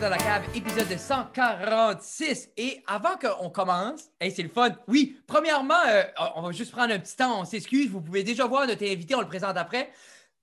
[0.00, 2.50] dans la cave, épisode 146.
[2.56, 4.70] Et avant qu'on commence, hey, c'est le fun.
[4.88, 6.02] Oui, premièrement, euh,
[6.34, 7.88] on va juste prendre un petit temps, on s'excuse.
[7.90, 9.90] Vous pouvez déjà voir notre invité, on le présente après.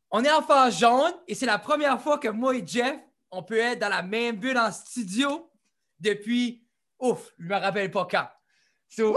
[0.10, 2.98] On est en phase jaune et c'est la première fois que moi et Jeff,
[3.32, 5.50] on peut être dans la même bulle en studio
[5.99, 6.66] depuis,
[6.99, 8.27] ouf, je me rappelle pas quand.
[8.88, 9.16] So,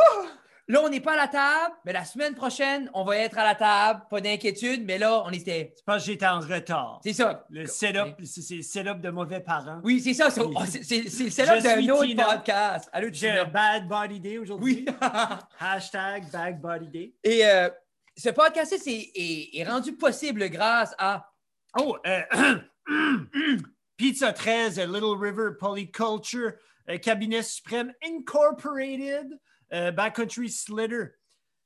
[0.69, 3.45] Là, on n'est pas à la table, mais la semaine prochaine, on va être à
[3.45, 4.02] la table.
[4.11, 5.73] Pas d'inquiétude, mais là, on était.
[5.79, 6.98] Je pense que j'étais en retard.
[7.05, 7.47] C'est ça.
[7.51, 9.80] Le setup, c'est le setup de mauvais parents.
[9.84, 10.29] Oui, c'est ça.
[10.29, 12.24] C'est oh, c'est- le setup d'un autre Tina.
[12.24, 12.88] podcast.
[12.93, 14.84] Allô, J'ai un bad body day aujourd'hui.
[14.88, 14.97] Oui.
[15.60, 17.15] Hashtag bad body day.
[17.23, 17.71] Et euh,
[18.16, 21.30] ce podcast est, est, est rendu possible grâce à.
[21.79, 22.23] Oh, euh,
[23.96, 26.52] Pizza 13, euh, Little River Polyculture,
[27.02, 29.29] Cabinet Suprême Incorporated,
[29.70, 31.06] Backcountry Slitter,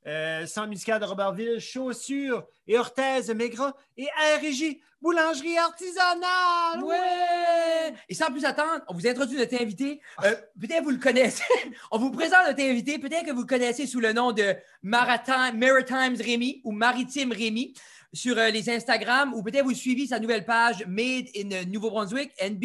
[0.07, 4.07] euh, Centre musical de Robertville, Chaussures et Orthèse Maigrat et
[4.41, 6.83] RJ Boulangerie Artisanale.
[6.83, 7.93] Ouais!
[8.09, 10.01] Et sans plus attendre, on vous introduit notre invité.
[10.23, 11.43] Euh, peut-être vous le connaissez.
[11.91, 12.97] on vous présente notre invité.
[12.97, 17.73] Peut-être que vous le connaissez sous le nom de Maritime, Maritimes Rémi ou Maritime Rémi
[18.13, 22.63] sur euh, les Instagram ou peut-être vous suivez sa nouvelle page Made in Nouveau-Brunswick, NB,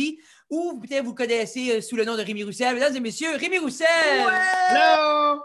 [0.50, 2.74] ou peut-être vous le connaissez euh, sous le nom de Rémi Roussel.
[2.74, 3.86] Mesdames et messieurs, Rémi Roussel!
[4.68, 5.40] Hello!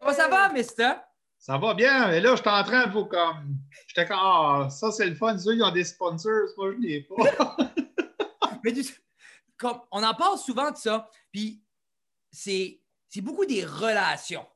[0.00, 0.92] Comment ça va, mister?
[1.38, 3.56] Ça va bien, mais là, je suis en train de vous comme.
[3.86, 5.38] J'étais comme, ah, ça, c'est le fun.
[5.38, 6.48] Ceux, ils ont des sponsors.
[6.58, 7.56] Moi, je n'ai pas.
[8.64, 8.84] Mais du-
[9.56, 11.62] comme, on en parle souvent de ça, puis
[12.30, 14.46] c'est c'est beaucoup des relations.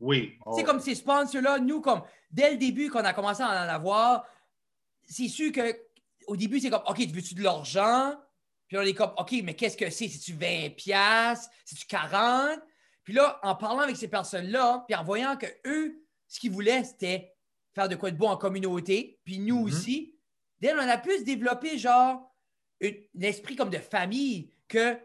[0.00, 0.36] oui.
[0.44, 3.46] oh, C'est comme ces sponsors-là, nous, comme dès le début, quand on a commencé à
[3.48, 4.26] en avoir,
[5.06, 5.76] c'est sûr que
[6.26, 8.14] au début, c'est comme OK, tu veux-tu de l'argent?
[8.68, 10.08] Puis on est comme OK, mais qu'est-ce que c'est?
[10.08, 10.74] C'est-tu 20$?
[10.76, 11.50] piastres?
[11.64, 12.60] C'est-tu 40$?
[13.04, 16.84] Puis là, en parlant avec ces personnes-là, puis en voyant que eux, ce qu'ils voulaient,
[16.84, 17.34] c'était
[17.74, 19.64] faire de quoi de beau en communauté, puis nous Mhm.
[19.64, 20.14] aussi,
[20.60, 22.30] dès on a plus développé genre
[22.80, 24.98] une- un esprit comme de famille que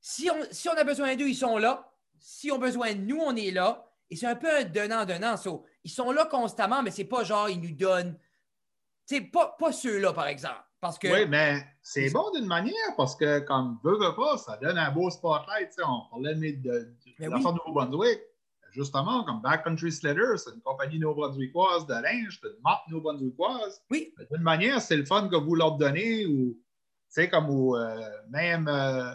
[0.00, 1.90] si on, si on a besoin d'eux, ils sont là.
[2.18, 3.84] Si on a besoin de nous, on est là.
[4.10, 5.36] Et c'est un peu un donnant-donnant.
[5.36, 8.18] So, ils sont là constamment, mais c'est pas genre, ils nous donnent.
[9.32, 10.62] Pas, pas ceux-là, par exemple.
[10.80, 11.08] Parce que.
[11.08, 14.90] Oui, mais c'est bon d'une manière parce que, comme veut, veut pas, ça donne un
[14.90, 15.70] beau spotlight.
[15.84, 17.26] On parlait de, de, de, oui.
[17.26, 18.20] de Nouveau-Brunswick.
[18.72, 23.82] Justement, comme Backcountry Slitter, c'est une compagnie nouveau-brunswickoise de linge, c'est une marque nouveau-brunswickoise.
[23.90, 24.14] Oui.
[24.30, 26.56] D'une manière, c'est le fun que vous leur donnez ou,
[27.12, 29.14] tu comme au, euh, même, euh,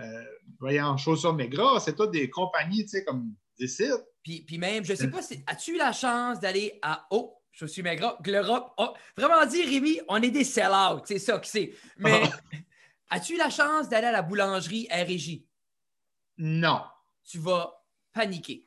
[0.00, 0.24] euh,
[0.58, 4.06] voyons, Chaussures Maigras, c'est toutes des compagnies, tu sais, comme des sites.
[4.22, 5.44] Puis, puis même, je sais pas si.
[5.46, 7.06] As-tu eu la chance d'aller à.
[7.10, 8.16] Oh, je suis maigre.
[8.24, 8.72] L'Europe.
[8.78, 11.02] Oh, vraiment dit, Rémi, on est des sell-out.
[11.06, 11.72] C'est ça que c'est.
[11.98, 12.22] Mais
[13.10, 15.40] as-tu eu la chance d'aller à la boulangerie RJ?
[16.38, 16.82] Non.
[17.24, 18.64] Tu vas paniquer.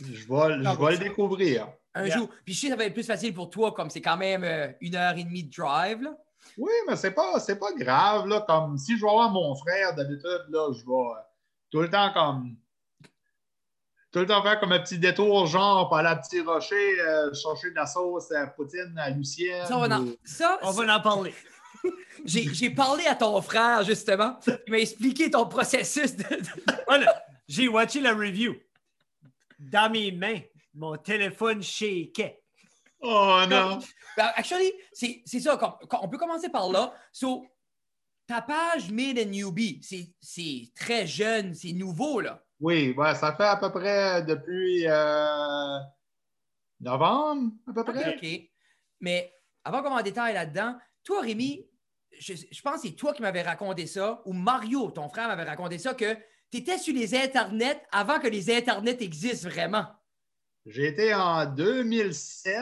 [0.00, 1.68] Je vais, Ah, je vais le découvrir.
[1.94, 2.16] Un Yeah.
[2.18, 2.28] jour.
[2.44, 4.42] Puis je sais que ça va être plus facile pour toi, comme c'est quand même
[4.42, 6.02] euh, une heure et demie de drive.
[6.02, 6.16] Là.
[6.58, 8.40] Oui, mais c'est pas, c'est pas grave, là.
[8.48, 11.22] Comme si je vais voir mon frère, d'habitude, là, je vais euh,
[11.70, 12.56] tout le temps comme.
[14.14, 17.70] Tout le temps faire comme un petit détour, genre, par la petit rocher, euh, chercher
[17.70, 19.66] de la sauce à Poutine, à Lucienne.
[19.66, 21.34] Ça, on, en- ou- ça, On va en parler.
[22.24, 24.38] j'ai parlé à ton frère, justement.
[24.46, 26.24] Il m'a expliqué ton processus de.
[26.86, 27.12] Voilà.
[27.48, 28.54] J'ai watché la review.
[29.58, 30.38] Dans mes mains,
[30.74, 32.40] mon téléphone shakeait.
[33.00, 33.80] Oh non!
[34.16, 35.58] Ben, actually, c'est c'est ça.
[36.00, 36.94] on peut commencer par là.
[37.12, 37.44] So,
[38.28, 42.40] ta page Made in Newbie, c'est- c'est très jeune, c'est nouveau, là.
[42.64, 45.78] Oui, ouais, ça fait à peu près depuis euh,
[46.80, 48.16] novembre, à peu près.
[48.16, 48.50] OK.
[49.00, 49.30] Mais
[49.64, 51.68] avant qu'on en détail là-dedans, toi, Rémi,
[52.18, 55.42] je, je pense que c'est toi qui m'avais raconté ça, ou Mario, ton frère, m'avait
[55.44, 56.14] raconté ça, que
[56.50, 59.86] tu étais sur les internets avant que les internets existent vraiment.
[60.64, 62.56] J'ai été en 2007.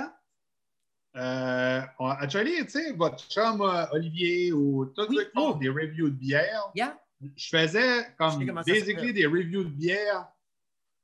[1.15, 5.17] Euh, actually, tu sais, votre chum euh, Olivier ou tous Oui.
[5.19, 6.99] ceux qui font des reviews de bière, Yeah?
[7.37, 10.29] Je faisais comme basically des reviews de bière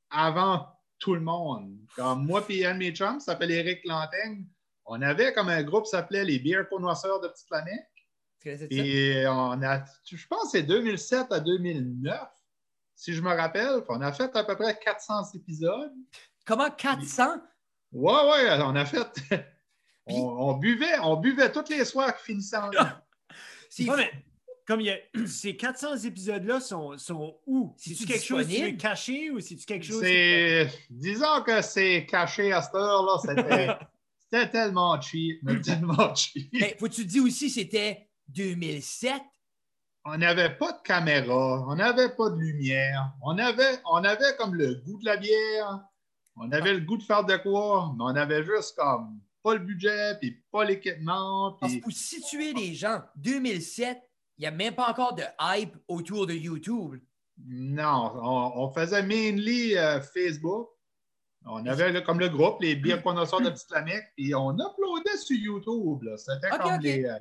[0.09, 0.67] avant
[0.97, 1.77] tout le monde.
[1.95, 4.45] Comme moi et un de mes chums, s'appelle Eric Lantaigne.
[4.85, 7.87] On avait comme un groupe qui s'appelait les bières connoisseurs de Petite Planète.
[8.43, 8.65] Ça?
[8.69, 12.19] Et on a, je pense que c'est 2007 à 2009,
[12.95, 13.83] si je me rappelle.
[13.87, 15.93] On a fait à peu près 400 épisodes.
[16.45, 17.35] Comment 400?
[17.91, 19.05] Ouais, ouais, on a fait.
[19.11, 19.37] Puis-
[20.07, 22.71] on, on buvait, on buvait tous les soirs qui finissaient en
[23.69, 24.25] C'est Ouais, mais
[24.69, 27.73] comme il y a, ces 400 épisodes-là sont, sont où?
[27.75, 28.77] C'est-tu quelque chose que tu veux disponible?
[28.77, 30.01] cacher ou c'est-tu quelque chose.
[30.01, 30.69] C'est.
[30.91, 33.17] Disons que c'est caché à cette heure-là.
[33.19, 33.67] C'était,
[34.19, 36.53] c'était tellement cheap, mais tellement cheap.
[36.53, 39.13] Mais faut-tu te dire aussi, c'était 2007?
[40.05, 44.55] On n'avait pas de caméra, on n'avait pas de lumière, on avait, on avait comme
[44.55, 45.83] le goût de la bière,
[46.35, 49.59] on avait le goût de faire de quoi, mais on avait juste comme pas le
[49.59, 51.57] budget, puis pas l'équipement.
[51.59, 54.08] Parce que pour situer les gens, 2007, il
[54.41, 56.95] n'y a même pas encore de hype autour de YouTube.
[57.47, 60.69] Non, on, on faisait mainly euh, Facebook.
[61.45, 65.17] On avait là, comme le groupe, les bières connoisseurs de Petite Lamec, et on uploadait
[65.17, 66.07] sur YouTube.
[66.17, 66.79] C'était comme.
[66.81, 67.17] Les, euh,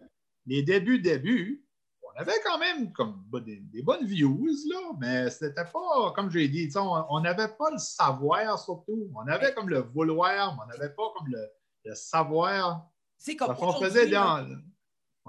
[0.47, 1.65] les débuts, débuts.
[2.03, 6.49] On avait quand même comme des, des bonnes views, là, mais c'était pas, comme j'ai
[6.49, 9.09] dit, on n'avait pas le savoir surtout.
[9.15, 11.49] On avait comme le vouloir, mais on n'avait pas comme le,
[11.85, 12.89] le savoir.
[13.17, 13.55] C'est comme.
[13.61, 14.49] On faisait dans.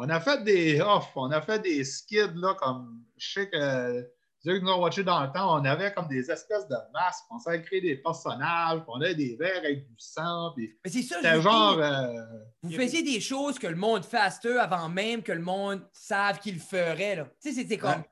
[0.01, 4.09] On a fait des off, on a fait des skids, là, comme je sais que
[4.41, 7.25] ceux qui nous ont watché dans le temps, on avait comme des espèces de masques,
[7.29, 11.01] on savait créer des personnages, on avait des verres avec du sang, puis Mais c'est
[11.01, 11.75] ça, je genre.
[11.75, 12.23] dis, euh,
[12.63, 16.53] Vous faisiez des choses que le monde fasse avant même que le monde save qu'il
[16.53, 17.17] le ferait.
[17.17, 17.25] là.
[17.41, 17.89] Tu sais, c'était comme.
[17.91, 18.09] Ouais.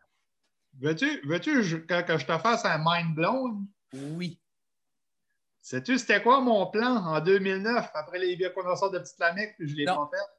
[0.82, 3.66] veux-tu, veux-tu que, que je te fasse un mind blown?
[3.94, 4.42] Oui.
[5.62, 9.76] Sais-tu c'était quoi mon plan en 2009 après les condenseurs de Petite Lamec, puis je
[9.78, 10.37] l'ai pas fait?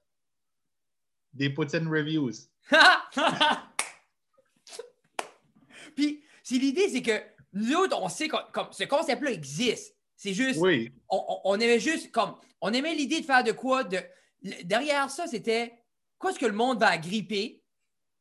[1.34, 2.32] Des poutine reviews.
[5.96, 7.20] Puis, c'est l'idée, c'est que
[7.52, 9.94] nous autres, on sait que comme, ce concept-là existe.
[10.16, 10.58] C'est juste.
[10.60, 10.92] Oui.
[11.10, 13.98] on, aimait juste comme on aimait l'idée de faire de quoi de
[14.42, 15.72] le- derrière ça c'était
[16.18, 17.62] quoi ce que le monde va gripper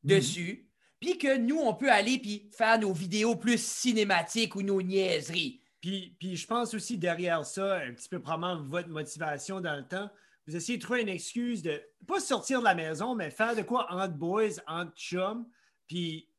[0.04, 0.10] Mhm.
[0.16, 0.70] dessus
[1.00, 5.60] puis que nous on peut aller puis faire nos vidéos plus cinématiques ou nos niaiseries
[5.82, 9.88] Puis, puis je pense aussi derrière ça, un petit peu probablement votre motivation dans le
[9.88, 10.10] temps,
[10.48, 13.62] vous essayez de trouver une excuse de pas sortir de la maison, mais faire de
[13.62, 15.46] quoi entre boys, entre chums.
[15.88, 16.30] Puis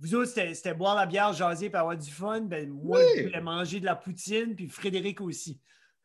[0.00, 2.40] vous autres, c'était boire la bière, jaser, puis avoir du fun.
[2.40, 3.04] Ben, moi, Oui.
[3.18, 5.60] je voulais manger de la poutine, puis Frédéric aussi.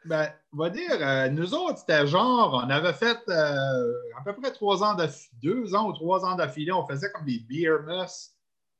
[0.05, 4.35] Ben, on va dire, euh, nous autres, c'était genre, on avait fait euh, à peu
[4.39, 7.79] près trois ans d'affilée, deux ans ou trois ans d'affilée, on faisait comme des beer
[7.85, 8.31] muss.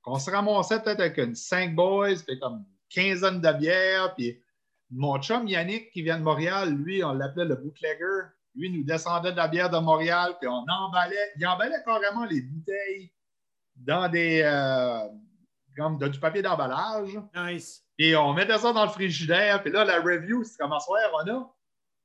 [0.06, 4.42] On se ramassait peut-être avec une cinq boys, puis comme une quinzaine de bières, puis
[4.92, 8.30] mon chum Yannick qui vient de Montréal, lui, on l'appelait le bootlegger.
[8.58, 12.42] Lui, nous descendait de la bière de Montréal, puis on emballait, il emballait carrément les
[12.42, 13.14] bouteilles
[13.76, 15.08] dans des, euh,
[15.76, 17.20] comme de- du papier d'emballage.
[17.36, 17.84] Nice.
[18.00, 19.62] Et on mettait ça dans le frigidaire.
[19.62, 21.56] Puis là, la review, c'est comme à soir, on a.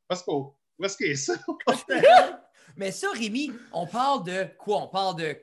[0.09, 1.35] Parce qu'au- Où est-ce qu'il est ça?
[2.77, 4.79] mais ça Rémi on parle de quoi?
[4.83, 5.37] On parle de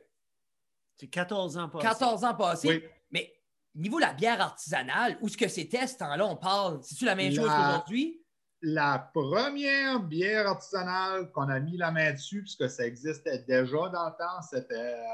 [0.98, 1.88] C'est 14 ans passés.
[1.88, 2.84] 14 ans passés Oui.
[3.12, 3.34] mais
[3.76, 6.26] niveau de la bière artisanale où ce que c'était ce temps-là?
[6.26, 8.22] On parle c'est tu la même La- chose qu'aujourd'hui?
[8.62, 14.06] La première bière artisanale qu'on a mis la main dessus, puisque ça existait déjà dans
[14.10, 15.06] le temps, c'était euh,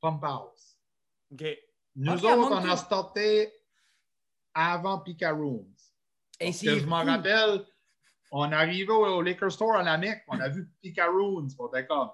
[0.00, 0.78] Pump House.
[1.32, 1.44] OK.
[1.96, 3.52] Nous autres, on a starté
[4.54, 5.66] avant Picaroons.
[6.38, 7.64] et Parce c'est que je m'en rappelle,
[8.30, 11.86] on arrivait au, au Liquor Store à la Mecque, on a vu Picaroons, on était
[11.86, 12.10] comme,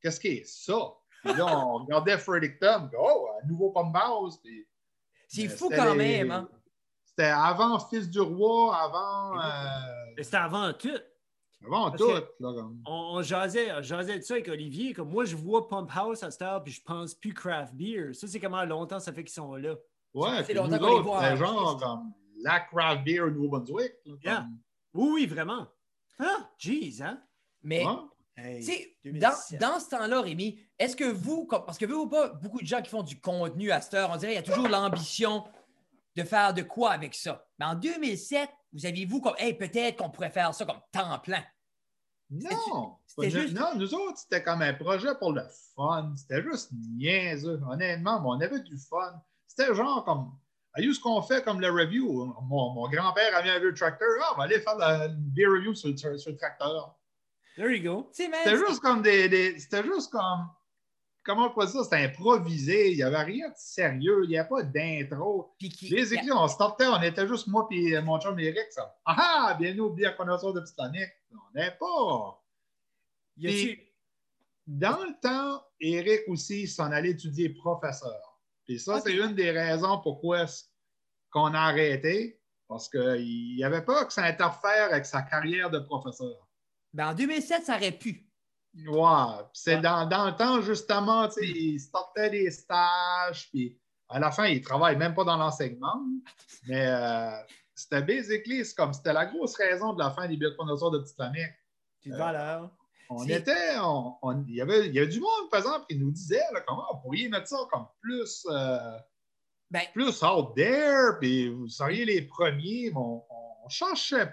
[0.00, 0.94] qu'est-ce qui est ça?
[1.24, 4.40] Puis là, on regardait Fredericton, puis, oh, un nouveau Pump House.
[5.28, 6.48] C'est fou quand les- même hein?
[7.16, 9.44] C'était avant Fils du Roi, avant, euh,
[10.16, 10.88] Mais C'était avant tout.
[11.66, 12.08] avant Parce tout.
[12.08, 12.22] là,
[12.54, 12.80] comme.
[12.86, 14.94] On, on jasait, on jasait de ça avec Olivier.
[14.94, 18.14] Comme moi, je vois Pump House à cette heure, puis je pense plus craft beer.
[18.14, 19.74] Ça, c'est comment longtemps ça fait qu'ils sont là.
[20.14, 22.12] Ouais, c'est longtemps qu'on les voit c'était en genre comme
[22.42, 23.92] la craft beer au Nouveau-Brunswick.
[24.06, 24.36] là, Yeah.
[24.36, 24.58] comme-
[24.94, 25.66] Oui, oui, vraiment.
[26.18, 27.20] Ah, jeez, hein?
[27.62, 27.92] mais Ouais.
[28.34, 29.60] Hey, Tu sais, dans, 2017.
[29.60, 32.66] dans ce temps-là, Rémi, est-ce que vous, comme- parce que vous ou pas, beaucoup de
[32.66, 35.44] gens qui font du contenu à cette heure, on dirait qu'il y a toujours l'ambition
[36.16, 37.44] de faire de quoi avec ça?
[37.58, 41.42] Mais en 2007, vous aviez-vous comme, hey, peut-être qu'on pourrait faire ça comme temps plein?
[42.30, 45.42] Non, c'était Pas- juste- non, nous autres, c'était comme un projet pour le
[45.76, 46.14] fun.
[46.16, 49.20] C'était juste niaiseux, honnêtement, mais on avait du fun.
[49.46, 50.32] C'était genre comme,
[50.74, 52.34] voyez ce qu'on fait comme le review?
[52.42, 54.08] Mon, mon grand-père avait un vieux tracteur.
[54.22, 56.96] Ah, on va aller faire la une beer review sur, le- sur- sur le tracteur.
[57.56, 58.08] There you go.
[58.12, 59.28] C'était juste comme des.
[59.28, 60.48] des- c'était juste comme.
[61.24, 61.84] Comment on peut dire ça?
[61.84, 62.90] C'était improvisé.
[62.90, 64.24] Il n'y avait rien de sérieux.
[64.24, 65.54] Il n'y avait pas d'intro.
[65.82, 68.66] Les écrits, on startait, on était juste moi et mon chum Eric.
[68.70, 68.96] Ça.
[69.04, 71.08] Ah ah, bienvenue au bien connaisseur de Année.
[71.32, 72.42] On n'est pas.
[74.66, 78.40] Dans le temps, Eric aussi s'en allait étudier professeur.
[78.64, 80.46] Puis ça, c'est une des raisons pourquoi
[81.30, 82.40] qu'on a arrêté.
[82.68, 86.48] Parce qu'il n'y avait pas que ça interfère avec sa carrière de professeur.
[86.94, 88.31] ben, en 2007, ça aurait pu.
[88.74, 89.44] Ouais.
[89.52, 89.80] C'est Ouais.
[89.82, 94.46] dans, dans le temps, justement, tu sais, il startait des stages, puis à la fin,
[94.46, 96.00] il travaille même pas dans l'enseignement.
[96.68, 97.30] Mais euh,
[97.74, 101.18] c'était basically, c'est comme c'était la grosse raison de la fin des bioconnoisseurs de Petite
[102.16, 102.70] valeur.
[103.10, 105.98] On était, on- on- il, y avait, il y avait du monde, par exemple, qui
[105.98, 108.98] nous disait là, comment on pourrait mettre ça comme plus, euh,
[109.70, 112.90] Ben, plus out there, puis vous seriez les premiers.
[112.90, 113.22] mais on,
[113.64, 114.32] on cherchait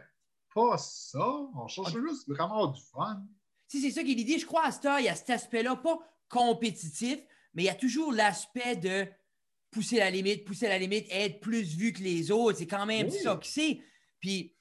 [0.55, 1.19] pas ça.
[1.55, 3.21] On cherchait juste vraiment du fun.
[3.69, 5.77] Si c'est ça qui est l'idée, je crois à heure, il y a cet aspect-là,
[5.77, 5.97] pas
[6.27, 7.17] compétitif,
[7.53, 9.07] mais il y a toujours l'aspect de
[9.71, 12.57] pousser la limite, pousser la limite, être plus vu que les autres.
[12.57, 13.19] C'est quand même Oui.
[13.19, 13.79] ça que c'est.
[14.19, 14.53] Puis,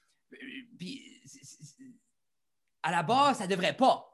[0.77, 1.83] puis c'est- c'est-
[2.83, 4.05] à la base, ça devrait pas.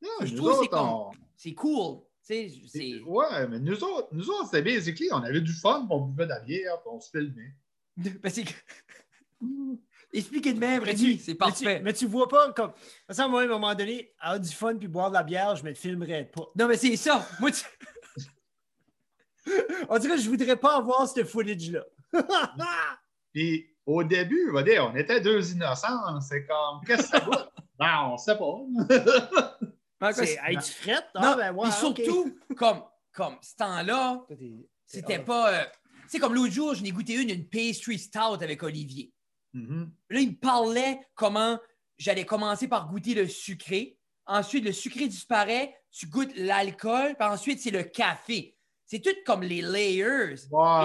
[0.00, 2.00] Non, Je trouve que c'est on- C'est cool.
[2.22, 2.48] C'est.
[3.04, 6.30] Ouais, mais nous autres, nous autres, c'était basically, on avait du fun, on buvait de
[6.30, 7.54] la bière, on se filmait.
[8.22, 8.52] Ben, c'est que-
[10.16, 11.78] Expliquez de même, Mais Rémi, tu- c'est mais parfait.
[11.78, 12.72] tu, mais tu vois pas comme.
[13.10, 15.64] Ça, moi, à un moment donné, avoir du fun puis boire de la bière, je
[15.64, 16.46] me filmerais pas.
[16.56, 17.26] Non, mais c'est ça.
[17.40, 17.64] Moi, tu-
[19.88, 21.84] On dirait que je voudrais pas avoir ce footage-là.
[23.32, 26.20] Puis au début, on va dire, on était deux innocents.
[26.20, 27.48] C'est comme, qu'est-ce que ça goûte?
[27.78, 30.12] ben, on sait pas.
[30.14, 31.06] C'est être frette?
[31.14, 34.24] Non, Ah, ben surtout, comme, comme ce temps-là,
[34.86, 35.52] c'était pas.
[35.52, 35.64] euh,
[36.04, 39.12] Tu sais, comme l'autre jour, je n'ai goûté une, une pastry stout avec Olivier.
[39.54, 39.90] Mhm.
[40.10, 41.58] Là, il me parlait comment
[41.96, 43.98] j'allais commencer par goûter le sucré.
[44.26, 48.56] Ensuite, le sucré disparaît, tu goûtes l'alcool, puis ensuite, c'est le café.
[48.86, 50.34] C'est tout comme les layers.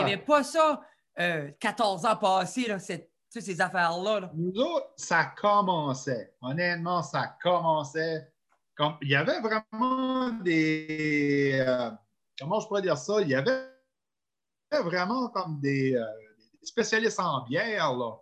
[0.01, 0.81] Il n'y avait pas ça
[1.19, 4.21] euh, 14 ans passés, là, cette- ces affaires-là.
[4.21, 4.31] là.
[4.35, 6.33] Nous autres, ça commençait.
[6.41, 8.31] Honnêtement, ça commençait.
[8.75, 11.61] Comme, il y avait vraiment des.
[11.67, 11.91] euh,
[12.39, 13.19] comment je pourrais dire ça?
[13.21, 13.67] Il y avait
[14.71, 16.05] vraiment comme des, euh,
[16.61, 17.93] des spécialistes en bière.
[17.93, 18.17] Là.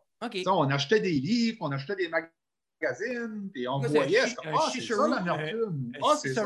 [0.48, 4.20] On achetait des livres, on achetait des magazines, puis on voyait.
[4.22, 5.92] un chi- comme, un Ah, c'est ça l'amertume.
[6.04, 6.44] Ah, c'est ça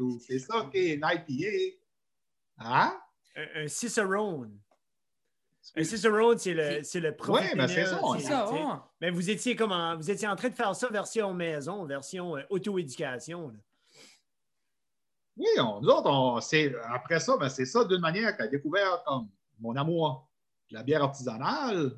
[0.00, 1.76] ou c'est ça qui est une IPA.
[2.58, 3.00] Hein?
[3.36, 4.58] Un, un cicerone.
[5.76, 7.14] Un cicerone, c'est le, C'est- le
[7.68, 8.58] c'est ça, on C'est est- ça, ouais.
[9.00, 9.96] Mais vous étiez comment?
[9.96, 13.52] Vous étiez en train de faire ça version maison, version euh, auto-éducation.
[15.36, 16.40] Oui, on, nous autres, on,
[16.92, 19.28] après ça, ben, c'est ça d'une manière qu'a découvert comme
[19.60, 20.28] mon amour
[20.70, 21.92] de la bière artisanale.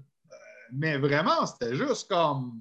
[0.73, 2.61] Mais vraiment, c'était juste comme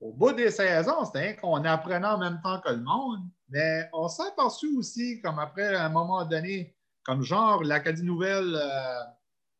[0.00, 3.20] au bout des saisons, c'était qu'on apprenait en même temps que le monde.
[3.48, 6.74] Mais on s'est aperçu aussi, comme après un moment donné,
[7.04, 9.00] comme genre l'Acadie Nouvelle, euh,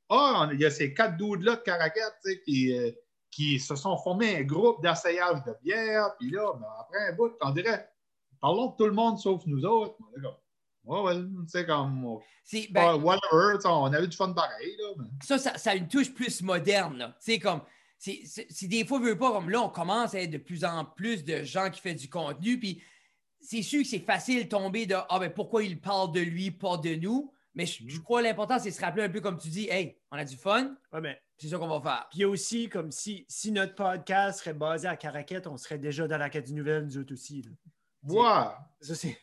[0.09, 2.13] on- il y a ces quatre dudes-là de Caracat
[2.45, 2.91] qui, euh,
[3.31, 6.17] qui se sont formés un groupe d'essayage de bière.
[6.19, 7.91] Puis là, ben, après un bout, on dirait,
[8.41, 9.97] parlons de tout le monde sauf nous autres.
[10.85, 14.77] Ouais, ouais, tu sais, comme, C'est- ben, whatever, on avait du fun pareil.
[14.79, 16.99] Là, mais- ça, ça, ça a une touche plus moderne.
[16.99, 17.09] là.
[17.25, 17.63] Tu sais, comme,
[17.99, 20.65] c'est c'est- c'est des fois, veux pas, comme là, on commence à être de plus
[20.65, 22.83] en plus de gens qui font du contenu, puis
[23.41, 26.51] c'est sûr que c'est facile de tomber de Ah, ben pourquoi il parle de lui,
[26.51, 27.33] pas de nous?
[27.55, 29.67] Mais je, je crois que l'important, c'est de se rappeler un peu comme tu dis
[29.69, 32.07] Hey, on a du fun, Ouais, mais c'est ça qu'on va faire.
[32.11, 35.57] Puis il y a aussi comme si, si notre podcast serait basé à Caraquette, on
[35.57, 37.43] serait déjà dans l'Acadie Nouvelle, nous autres aussi.
[37.43, 37.51] là.
[38.05, 38.55] Ouais.
[38.81, 39.19] Ça, c'est.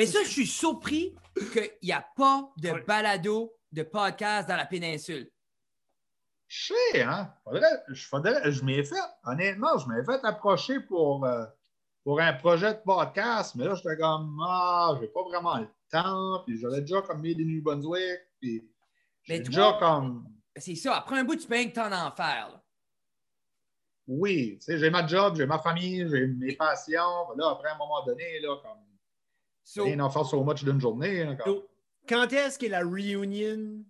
[0.00, 1.14] Mais ça, je suis surpris
[1.52, 5.30] qu'il n'y a pas de balado, de podcast dans la péninsule.
[6.48, 7.34] Je sais, hein?
[7.44, 11.44] Faudrait, je, faudrait, je m'ai fait, honnêtement, je m'ai fait approcher pour, euh,
[12.02, 16.44] pour un projet de podcast, mais là, j'étais comme, ah, j'ai pas vraiment le temps,
[16.46, 18.66] puis j'avais déjà comme mis des New Brunswick, puis
[19.24, 20.96] j'ai déjà comme, C'est ça.
[20.96, 22.48] Après un bout, tu peux rien que t'en en faire.
[22.50, 22.62] là.
[24.06, 27.76] oui, tu sais, j'ai ma job, j'ai ma famille, j'ai mes passions, là, après un
[27.76, 28.89] moment donné, là, comme,
[29.72, 31.36] So, rien faire so much d'une journée, hein,
[32.08, 33.84] Quand est-ce qu'est la reunion?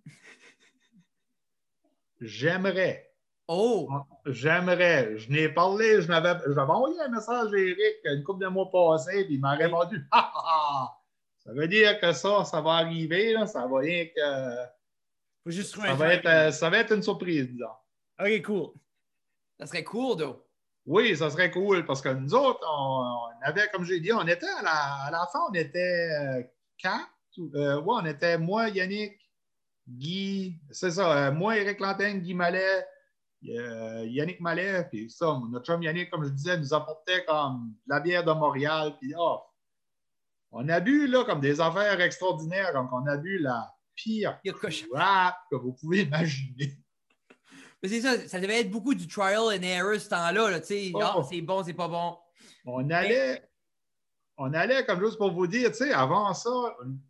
[2.19, 3.11] j'aimerais.
[3.47, 3.89] oh,
[4.27, 5.17] J'aimerais.
[5.17, 8.69] Je n'ai parlé, je n'avais, j'avais envoyé un message à Eric une couple de mois
[8.69, 10.97] passés, puis il m'a répondu Ah, ah, ah.
[11.39, 14.65] Ça veut dire que ça, ça va arriver, là, ça va rien que.
[15.43, 17.65] Faut juste Ça va, être, euh, ça va être une surprise, disons.
[18.19, 18.69] Ok, cool.
[19.57, 20.45] ça serait cool, though.
[20.85, 24.25] Oui, ça serait cool parce que nous autres, on, on avait, comme j'ai dit, on
[24.27, 26.43] était à la, à la fin, on était euh,
[26.77, 27.07] quatre.
[27.55, 29.13] euh, ouais, on était moi, Yannick,
[29.87, 32.85] Guy, c'est ça, euh, moi, Eric Lantin, Guy Mallet,
[33.49, 37.93] euh, Yannick Mallet, puis ça, notre chum Yannick, comme je disais, nous apportait comme de
[37.93, 39.39] la bière de Montréal, puis oh,
[40.51, 45.55] on a bu là comme des affaires extraordinaires, comme on a bu la pire que
[45.55, 46.77] vous pouvez imaginer.
[47.81, 50.51] Mais c'est ça, ça devait être beaucoup du trial and error ce temps-là.
[50.51, 50.59] Là,
[50.93, 50.99] Oh.
[51.01, 52.17] Ah, c'est bon, c'est pas bon.
[52.65, 53.41] On allait,
[54.37, 56.49] on allait, comme juste pour vous dire, avant ça,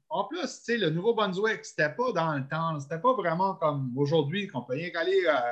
[0.09, 4.61] en plus, le Nouveau-Brunswick, c'était pas dans le temps, c'était pas vraiment comme aujourd'hui qu'on
[4.61, 5.43] peut rien qu'aller à,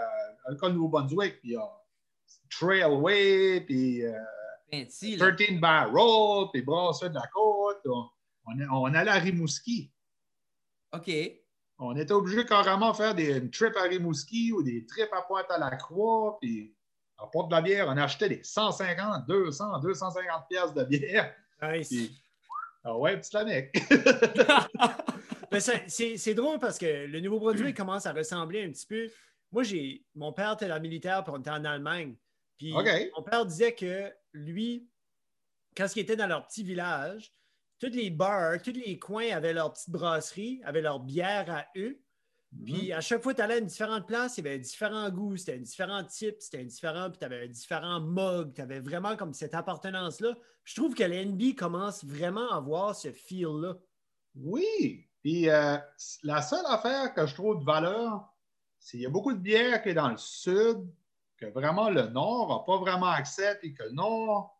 [0.49, 1.61] l'école Nouveau-Brunswick, puis euh,
[2.49, 5.35] Trailway, puis là.
[5.35, 7.81] 13 Barrel, puis Brasseur de la Côte.
[7.85, 8.07] On,
[8.45, 9.91] on, on allait à Rimouski.
[10.93, 11.09] OK.
[11.81, 15.21] On était obligé carrément de faire des une trip à Rimouski ou des trips à
[15.21, 16.75] Pointe-à-la-Croix, puis
[17.17, 21.33] à Porte de la Bière, on achetait des 150, 200, 250 pièces de bière.
[21.61, 21.87] Nice.
[21.87, 22.21] Puis,
[22.83, 23.73] ah ouais, petit Lamec.
[25.51, 29.09] Mais ça- c'est drôle parce que le Nouveau-Brunswick commence à ressembler un petit peu.
[29.51, 32.15] Moi, j'ai mon père était la militaire, puis on était en Allemagne.
[32.57, 32.87] Puis OK.
[33.17, 34.87] mon père disait que lui,
[35.75, 37.33] quand il était dans leur petit village,
[37.79, 41.99] tous les bars, tous les coins avaient leur petite brasserie, avaient leur bière à eux.
[42.65, 45.09] Puis à chaque fois que tu allais à une différente place, il y avait différents
[45.09, 48.61] goûts, c'était un différent type, c'était un différent, puis tu avais un différent mug, tu
[48.61, 50.33] avais vraiment comme cette appartenance-là.
[50.63, 53.75] Je trouve que l'NB commence vraiment à avoir ce feel-là.
[54.35, 55.07] Oui.
[55.21, 55.77] Puis euh,
[56.23, 58.33] la seule affaire que je trouve de valeur,
[58.79, 60.87] c'est qu'il y a beaucoup de bières qui est dans le sud,
[61.37, 64.58] que vraiment le nord n'a pas vraiment accès, puis que le nord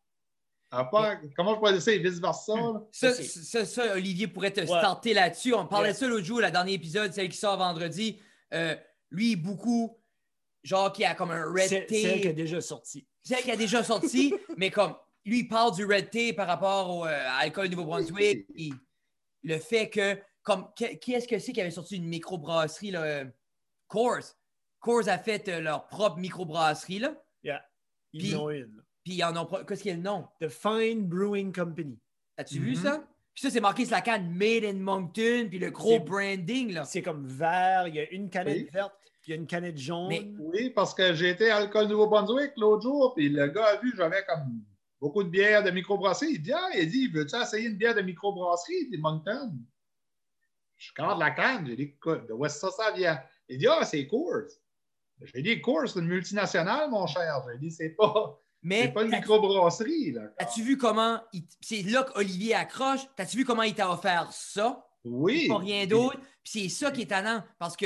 [0.71, 2.53] Comment je pourrais dire ça et vice-versa?
[2.91, 5.53] Ça, ça, ça, Olivier pourrait te starter là-dessus.
[5.53, 5.93] On parlait Ouais.
[5.93, 8.19] de ça l'autre jour, le dernier épisode, celle qui sort vendredi.
[8.53, 8.75] Euh,
[9.11, 9.97] lui, beaucoup,
[10.63, 12.35] genre, qui a comme un red C'est celle qui tape.
[12.35, 13.07] déjà sortie.
[13.23, 14.95] Celle qui a déjà sorti, mais comme
[15.25, 18.47] lui, il parle du red tape par rapport au, euh, à l'alcool Nouveau-Brunswick.
[19.43, 23.01] Le fait que, comme, que- qui est-ce que c'est qui avait sorti une microbrasserie, là?
[23.03, 23.25] euh,
[23.87, 24.35] Coors?
[24.79, 27.13] Coors a fait euh, leur propre microbrasserie, là.
[27.43, 27.63] Yeah.
[28.13, 28.83] Ils ont une.
[29.09, 29.45] Puis ils en ont.
[29.47, 30.27] pro- Qu'est-ce qu'il y a le nom?
[30.39, 31.97] The Fine Brewing Company.
[32.37, 32.75] As-tu vu Mhm.
[32.75, 33.03] ça?
[33.33, 36.85] Puis ça, c'est marqué sur la canne Made in Moncton, puis le gros branding, là.
[36.85, 38.69] C'est comme vert, il y a une canette Oui.
[38.71, 40.09] verte, puis il y a une canette jaune.
[40.09, 43.77] Mais- Oui, parce que j'ai été à Alcool Nouveau-Brunswick l'autre jour, puis le gars a
[43.77, 44.61] vu, j'avais comme
[45.01, 46.33] beaucoup de bières de microbrasserie.
[46.33, 49.53] Il dit Ah, il dit, veux-tu essayer une bière de microbrasserie, de Moncton?
[50.77, 51.65] Je garde la canne.
[51.65, 53.19] J'ai dit, écoute, de où est-ce que ça, ça vient?
[53.47, 54.49] Il dit Ah, c'est Coors.
[55.33, 57.41] J'ai dit, Coors, c'est une multinationale, mon cher.
[57.51, 60.11] J'ai dit, c'est pas, Mais c'est pas une microbrasserie.
[60.11, 60.21] Là.
[60.37, 61.21] as-tu vu comment.
[61.33, 63.01] il- C'est là qu'Olivier accroche.
[63.15, 64.85] T'as-tu vu comment il t'a offert ça?
[65.05, 65.47] Oui.
[65.47, 66.19] Pas rien d'autre.
[66.43, 67.85] Puis c'est ça qui est étonnant parce que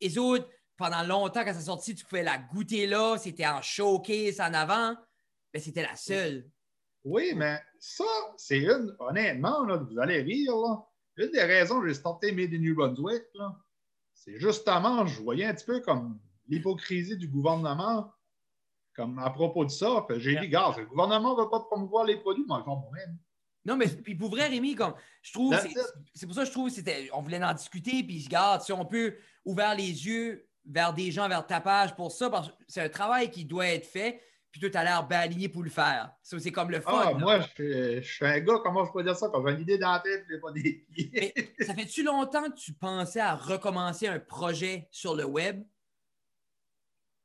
[0.00, 3.16] les autres, pendant longtemps, quand ça sorti, tu pouvais la goûter là.
[3.18, 4.94] C'était en showcase en avant.
[5.52, 6.48] Mais c'était la seule.
[7.04, 8.04] Oui, mais ça,
[8.36, 10.86] c'est une, honnêtement, là, vous allez rire, là.
[11.16, 13.54] Une des raisons que j'ai starté Made in New Brunswick, là,
[14.14, 18.10] c'est justement, je voyais un petit peu comme l'hypocrisie du gouvernement,
[18.94, 20.06] comme à propos de ça.
[20.16, 23.16] J'ai dit, gars, le gouvernement ne veut pas promouvoir les produits, mais font moi-même.
[23.64, 25.54] Non, mais puis pour vrai, Rémi, comme je trouve,
[26.14, 27.08] c'est pour ça que je trouve c'était.
[27.12, 31.10] On voulait en discuter, puis je garde, si on peut ouvrir les yeux vers des
[31.12, 34.20] gens, vers ta page pour ça, parce que c'est un travail qui doit être fait,
[34.50, 36.12] puis tu as l'air bien aligné pour le faire.
[36.22, 36.90] Ça, c'est comme le fun.
[36.92, 37.18] Ah, là.
[37.18, 39.28] moi, je suis- je suis un gars, comment je peux dire ça?
[39.32, 41.10] Quand j'ai une idée dans la tête, je pas des pieds.
[41.14, 45.64] Mais ça fait-tu longtemps que tu pensais à recommencer un projet sur le web?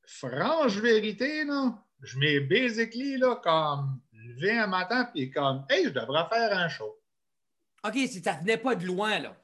[0.08, 5.90] Franche vérité, là, je m'ai basically, là, comme levé un matin, puis comme, hey, je
[5.90, 6.98] devrais faire un show.
[7.86, 9.36] OK, si ça venait pas de loin, là.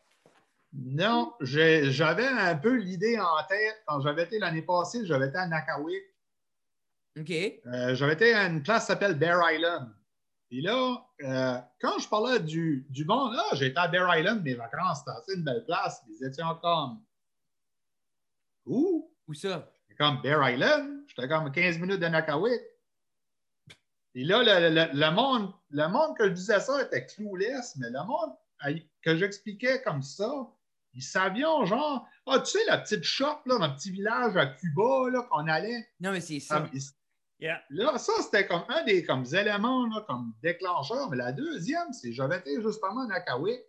[0.72, 5.48] Non, j'avais un peu l'idée en tête quand j'avais été l'année passée, j'avais été à
[5.48, 6.02] Nakawik.
[7.20, 7.30] OK.
[7.30, 9.94] Euh, j'avais été à une place qui s'appelle Bear Island.
[10.48, 14.56] Puis là, euh, quand je parlais du, du monde, là, j'étais à Bear Island, mes
[14.56, 16.02] vacances, c'était une belle place.
[16.08, 17.04] Ils étaient comme
[18.66, 19.12] Où?
[19.28, 19.73] Où ça?
[19.98, 21.04] Comme Bear Island.
[21.08, 22.62] J'étais comme 15 minutes de Nakawik.
[24.16, 27.90] Et là, le, le- le monde, le monde que je disais ça était clueless, mais
[27.90, 28.32] le monde
[29.02, 30.32] que j'expliquais comme ça,
[30.94, 34.46] ils savaient genre, ah, tu sais, la petite shop là, dans le petit village à
[34.46, 35.90] Cuba là, qu'on allait.
[36.00, 36.64] Non, mais c'est ça.
[36.66, 36.78] Ah,
[37.40, 37.62] Yeah.
[37.72, 41.10] Là, ça, c'était comme un des comme, éléments, là, comme déclencheur.
[41.10, 43.60] Mais la deuxième, c'est j'avais été justement à Nakawik,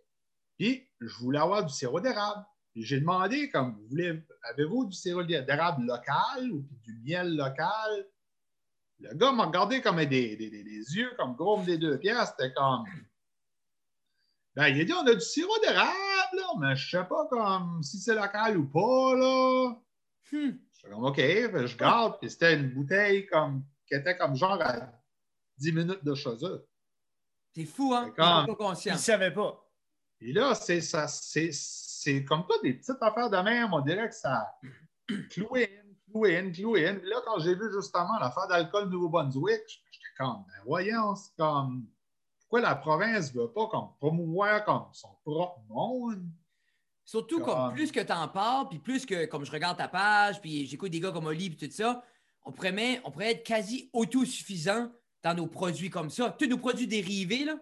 [0.57, 2.45] puis je voulais avoir du sirop d'érable.
[2.75, 8.05] J'ai demandé, comme, vous voulez, avez-vous du sirop d'érable local ou puis du miel local?
[8.99, 12.29] Le gars m'a regardé comme des, des, des- des yeux, comme gros des deux pièces.
[12.37, 12.83] C'était comme.
[14.55, 15.91] Ben, il a dit, on a du sirop d'érable,
[16.37, 19.69] là, mais je sais pas comme si c'est local ou pas, là.
[20.31, 20.51] Hmm.
[20.73, 24.35] Je suis comme, OK, que je garde, puis c'était une bouteille comme, qui était comme
[24.35, 24.91] genre à
[25.57, 26.65] 10 minutes de chez eux.
[27.53, 28.11] C'est fou, hein?
[28.15, 28.91] Comme- Je suis pas conscient.
[28.93, 29.61] Ils ne savaient pas.
[30.21, 31.49] Et là, c'est ça, c'est,
[32.05, 34.55] c'est comme pas des petites affaires de même, on dirait que ça
[35.31, 36.99] cloué in, cloué in, cloué in.
[37.03, 41.87] Là, quand j'ai vu justement l'affaire d'alcool Nouveau-Brunswick, j'étais comme, ben voyons, c'est comme,
[42.41, 46.23] pourquoi la province ne veut pas comme promouvoir comme son propre monde?
[47.03, 49.87] Surtout comme Comme- plus que tu en parles, puis plus que comme je regarde ta
[49.87, 52.03] page, puis j'écoute des gars comme Oli, puis tout ça,
[52.43, 54.91] on pourrait, on pourrait être quasi autosuffisant
[55.23, 56.29] dans nos produits comme ça.
[56.37, 57.55] Tous nos produits dérivés, là.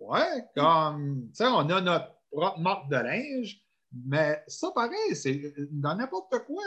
[0.00, 3.60] Ouais, comme, tu sais, on a notre propre marque de linge,
[3.92, 6.64] mais ça, pareil, c'est dans n'importe quoi.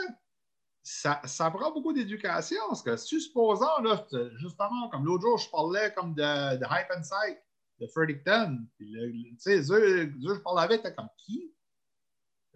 [0.82, 2.60] Ça, ça prend beaucoup d'éducation.
[2.68, 4.04] Parce que, supposons, là,
[4.38, 7.38] justement, comme l'autre jour, je parlais comme de, de Hype and Psych,
[7.78, 8.58] de Fredericton.
[8.76, 11.54] Tu sais, eux, eux, je parlais avec, t'es comme qui?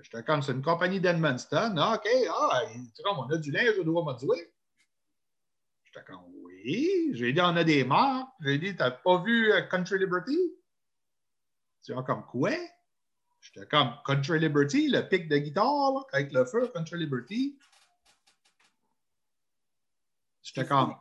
[0.03, 1.77] J'étais comme, c'est une compagnie d'Edmundston.
[1.79, 2.63] Ah, OK, ah,
[3.05, 4.53] comme, on a du linge au Nouveau-Brunswick.
[5.85, 7.11] J'étais comme, oui.
[7.15, 8.29] J'ai dit, on a des marques.
[8.41, 10.39] J'ai dit, t'as pas vu euh, Country Liberty?
[11.85, 12.51] Tu vois, comme quoi?
[13.41, 17.59] J'étais comme Country Liberty, le pic de guitare là, avec le feu, Country Liberty.
[20.43, 20.97] J'étais C'est comme.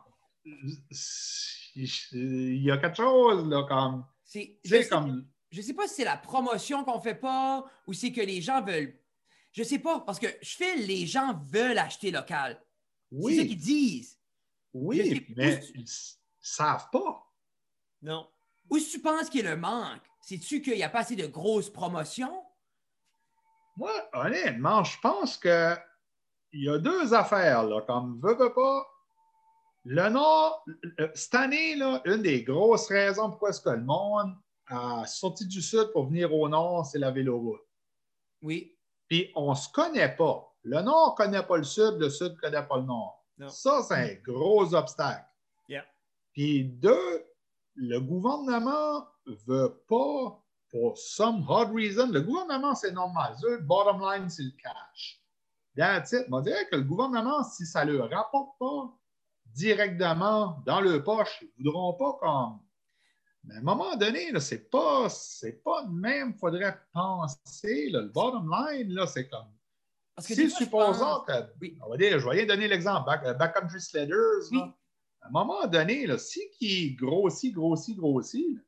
[1.74, 4.04] Il y a quelque chose, là, comme.
[4.24, 5.26] C'est, comme.
[5.50, 8.62] je sais pas si c'est la promotion qu'on fait pas ou c'est que les gens
[8.62, 8.98] veulent.
[9.52, 12.60] je sais pas, parce que je fais, les gens veulent acheter local.
[13.10, 14.18] C'est ça Oui, qu'ils disent.
[14.72, 15.86] Oui, mais ils ne
[16.40, 17.32] savent pas.
[18.02, 18.28] Non.
[18.68, 20.02] Où tu penses qu'il y a le manque?
[20.26, 22.42] C'est-tu qu'il n'y a pas assez de grosses promotions?
[23.76, 25.76] Moi, honnêtement, je pense que
[26.52, 28.86] il y a deux affaires, là, comme veux, veux pas.
[29.84, 30.64] Le Nord,
[31.14, 34.34] cette année, là, une des grosses raisons pourquoi est-ce que le monde
[34.66, 37.62] a sorti du Sud pour venir au Nord, c'est la véloroute.
[38.42, 38.76] Oui.
[39.06, 40.52] Puis on ne se connaît pas.
[40.64, 43.24] Le Nord ne connaît pas le Sud, le Sud ne connaît pas le Nord.
[43.38, 43.48] Non.
[43.48, 45.24] Ça, c'est un gros obstacle.
[45.68, 45.84] Yeah.
[46.32, 47.24] Puis deux,
[47.76, 53.34] le gouvernement ne veut pas, pour some odd reason, le gouvernement, c'est normal.
[53.42, 55.22] Le bottom line, c'est le cash.
[55.76, 56.26] That's it.
[56.32, 58.92] On dirait que le gouvernement, si ça ne le rapporte pas
[59.46, 62.60] directement dans le poche, ils ne voudront pas comme.
[63.44, 67.90] Mais à un moment donné, ce n'est pas, c'est pas de même qu'il faudrait penser.
[67.90, 68.00] là.
[68.00, 69.46] le bottom line, là, c'est comme.
[70.14, 71.32] Parce que Si supposons que.
[71.60, 71.78] Oui.
[71.84, 73.06] On va dire, je vais donner l'exemple.
[73.06, 74.62] Back, euh, Backcountry Sledders, Oui.
[75.26, 78.60] À un moment donné, là, si qui grossit, grossit, grossit, là,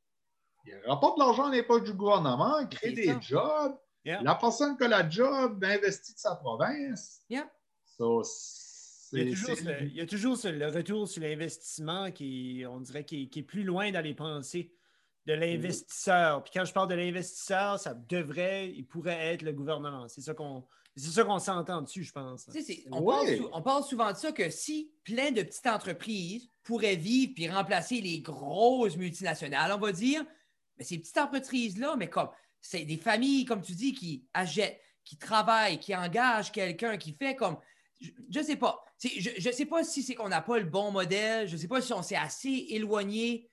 [0.66, 3.18] il rapporte de l'argent les poches du gouvernement, il crée des ça.
[3.20, 3.76] jobs.
[4.04, 4.22] Yeah.
[4.22, 7.22] La personne qui a la job investit de sa province.
[7.28, 7.50] Yeah.
[7.96, 8.22] So,
[9.12, 12.10] Il y, a toujours c'est- ce- il y a toujours ce- le retour sur l'investissement
[12.10, 14.70] qui, on dirait, qui, est- qui est plus loin dans les pensées
[15.26, 16.42] de l'investisseur.
[16.44, 20.06] Puis quand je parle de l'investisseur, ça devrait, il pourrait être le gouvernement.
[20.08, 20.66] C'est ça qu'on,
[20.98, 22.48] c'est ça qu'on s'entend dessus, je pense.
[22.90, 23.06] On, Oui.
[23.14, 27.32] parle sou- on parle souvent de ça que si plein de petites entreprises pourraient vivre
[27.34, 30.24] puis remplacer les grosses multinationales, on va dire,
[30.76, 32.28] mais ces petites entreprises-là, mais comme
[32.60, 37.34] c'est des familles, comme tu dis, qui achètent, qui travaillent, qui engagent quelqu'un, qui fait
[37.36, 37.56] comme.
[38.00, 38.84] Je ne sais pas.
[38.96, 41.48] C'est- Je ne sais pas si c'est qu'on n'a pas le bon modèle.
[41.48, 43.50] Je ne sais pas si on s'est assez éloigné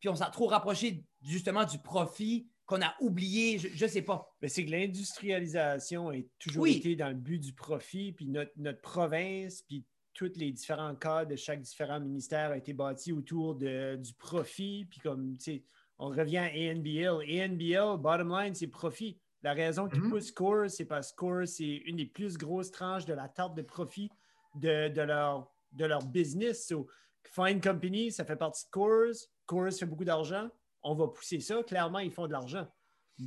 [0.00, 3.58] puis on s'est trop rapproché justement du profit qu'on a oublié.
[3.58, 4.34] Je ne sais pas.
[4.40, 6.76] Mais c'est que l'industrialisation a toujours Oui.
[6.78, 11.24] été dans le but du profit, puis notre, notre province, puis tous les différents cas
[11.24, 15.64] de chaque différent ministère a été bâti autour de, du profit, puis comme, tu sais,
[15.98, 17.22] on revient à ANBL.
[17.30, 19.18] ANBL, bottom line, c'est profit.
[19.42, 20.10] La raison qui Mhm.
[20.10, 23.54] pousse Core, c'est parce que Core, c'est une des plus grosses tranches de la tarte
[23.56, 24.08] de profit
[24.54, 26.66] de, de leur, de leur business.
[26.68, 26.86] So,
[27.24, 29.14] Fine Company, ça fait partie de Coors.
[29.46, 30.48] Coors fait beaucoup d'argent.
[30.82, 31.62] On va pousser ça.
[31.62, 32.66] Clairement, ils font de l'argent.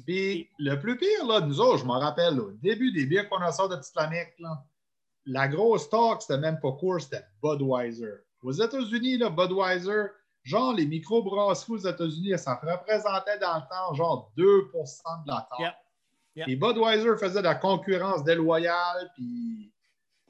[0.05, 3.69] Puis le plus pire, là, nous autres, je m'en rappelle, au début des bières connoisseurs
[3.69, 4.63] de Titanic, là,
[5.25, 8.13] la grosse talk, c'était même pas Coors, c'était Budweiser.
[8.41, 10.07] Aux États-Unis, là, Budweiser,
[10.43, 15.59] genre les microbrasseries aux États-Unis, ça représentait dans le temps genre 2% de la taille.
[15.59, 15.75] Yeah.
[16.35, 16.49] Yeah.
[16.49, 19.73] Et Budweiser faisait de la concurrence déloyale, puis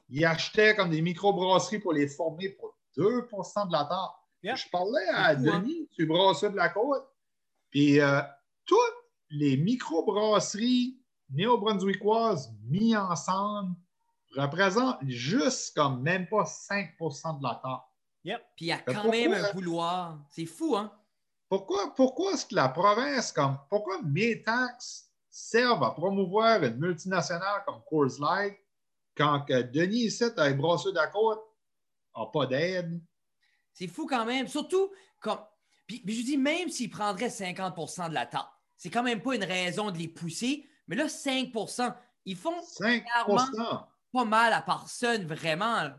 [0.08, 3.98] ils achetaient comme des microbrasseries pour les former pour 2% de la taille.
[4.42, 4.54] Yeah.
[4.54, 5.34] Je parlais à hein?
[5.34, 7.06] Denis, du brasseur de la côte,
[7.76, 8.22] puis euh,
[8.64, 8.78] toutes
[9.28, 13.76] les microbrasseries néo-brunswickoises mis ensemble
[14.34, 18.32] représentent juste comme même pas 5% de la taille.
[18.32, 18.42] Yep.
[18.56, 20.18] Puis il y a quand même un vouloir.
[20.30, 20.90] C'est fou, hein?
[21.50, 27.62] Pourquoi, pourquoi est-ce que la province, comme pourquoi mes taxes servent à promouvoir une multinationale
[27.66, 28.56] comme Coors Light
[29.14, 31.44] quand que Denis ici, à Brasseur de la Côte,
[32.16, 33.02] n'a pas d'aide?
[33.74, 34.48] C'est fou quand même.
[34.48, 35.40] Surtout, comme.
[35.86, 39.34] Puis, puis je dis, même s'ils prendraient 50% de la tarte, c'est quand même pas
[39.34, 40.68] une raison de les pousser.
[40.88, 41.94] Mais là, 5%
[42.26, 43.04] ils font 5
[44.12, 45.90] pas mal à personne, vraiment.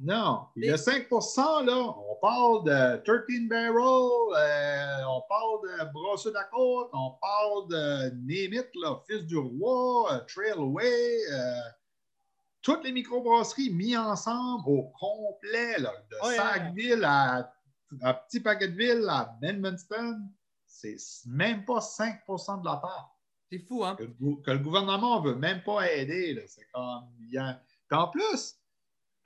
[0.00, 0.46] Non.
[0.56, 7.10] Le 5 là, on parle de 13 Barrel, euh, on parle de la Côte, on
[7.20, 11.60] parle de Name It, là, Fils du Roi, euh, Trailway, euh,
[12.62, 17.52] toutes les microbrasseries mis ensemble au complet, là, de Ouais, Sackville à,
[18.00, 20.20] à Petit Paquetteville à Edmundston,
[20.66, 23.16] c'est même pas 5% de la part
[23.50, 23.96] C'est fou, hein?
[23.96, 26.34] que, le gou- que le gouvernement ne veut même pas aider.
[26.34, 26.42] là.
[26.46, 27.04] C'est comme.
[27.38, 27.60] a-
[27.92, 28.56] en plus,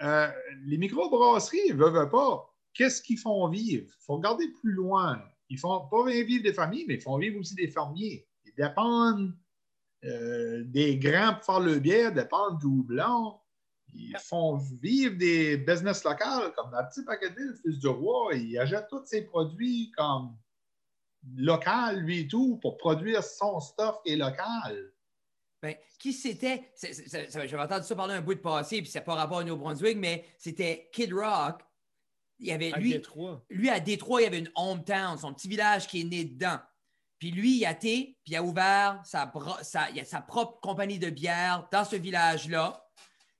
[0.02, 0.28] euh,
[0.66, 2.52] les microbrasseries ne veulent pas.
[2.74, 3.86] Qu'est-ce qu'ils font vivre?
[3.88, 5.22] Il faut regarder plus loin.
[5.48, 8.26] Ils font pas vivre des familles, mais ils font vivre aussi des fermiers.
[8.44, 9.32] Ils dépendent
[10.04, 13.38] euh, des grands pour faire le bière, dépendent du houblon.
[13.94, 18.34] Ils font vivre des business locales, comme la petite Paquetville, le fils du roi.
[18.34, 20.36] Il achète tous ses produits comme
[21.36, 24.92] local, lui et tout, pour produire son stuff qui est local.
[25.62, 26.70] Ben, qui c'était?
[26.80, 30.26] J'avais entendu ça parler un bout de passé, puis c'est pas rapport au New-Brunswick, mais
[30.38, 31.62] c'était Kid Rock.
[32.38, 33.42] Il y avait À lui, Détroit.
[33.48, 36.58] lui, à Détroit, il y avait une hometown, son petit village qui est né dedans.
[37.18, 40.60] Puis lui, il a été, puis il a ouvert sa, sa, il a sa propre
[40.60, 42.85] compagnie de bière dans ce village-là,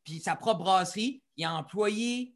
[0.06, 1.22] puis sa propre brasserie.
[1.36, 2.34] Il a employé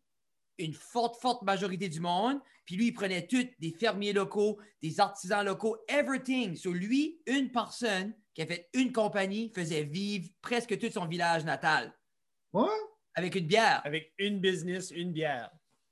[0.58, 2.38] une forte, forte majorité du monde.
[2.66, 6.54] Puis lui, il prenait tout, des fermiers locaux, des artisans locaux, everything.
[6.56, 11.44] Sur lui, une personne qui a fait une compagnie, faisait vivre presque tout son village
[11.44, 11.96] natal
[12.52, 12.68] Ouais,
[13.14, 13.80] avec une bière.
[13.84, 15.50] Avec une business, une bière.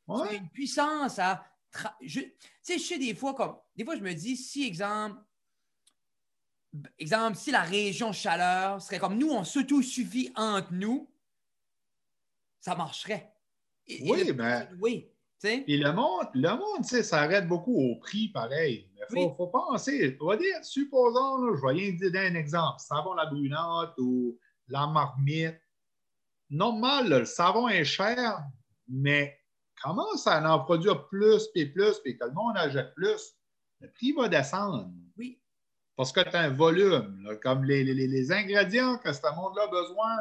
[0.09, 0.37] C'est ouais.
[0.37, 1.45] une puissance à.
[1.73, 3.57] tra- je- Tu sais, je sais des fois, comme.
[3.77, 5.19] Des fois, je me dis, si, exemple.
[6.99, 11.11] Exemple, si la région chaleur serait comme nous, on s'auto-suffit entre nous,
[12.61, 13.33] ça marcherait.
[13.87, 15.11] Et- et Oui, le- mais- Oui.
[15.41, 18.91] Puis le monde, le monde, tu sais, ça arrête beaucoup au prix pareil.
[18.97, 19.35] Mais faut, Oui.
[19.37, 20.17] faut penser.
[20.21, 24.37] On va dire, supposons, là, je vais rien dire d'un exemple, savon la brunante ou
[24.67, 25.61] la marmite.
[26.51, 28.43] Normal, là, le savon est cher,
[28.89, 29.39] mais
[29.83, 33.37] comment ça en produire plus, puis plus, puis que le monde achète plus,
[33.81, 34.91] le prix va descendre.
[35.17, 35.41] Oui.
[35.95, 37.23] Parce que tu as un volume.
[37.23, 40.17] là, comme les, les- les ingrédients que ce monde-là a besoin,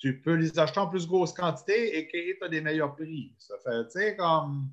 [0.00, 3.32] tu peux les acheter en plus grosse quantité et que tu as des meilleurs prix.
[3.38, 4.70] Ça fait, tu sais, comme.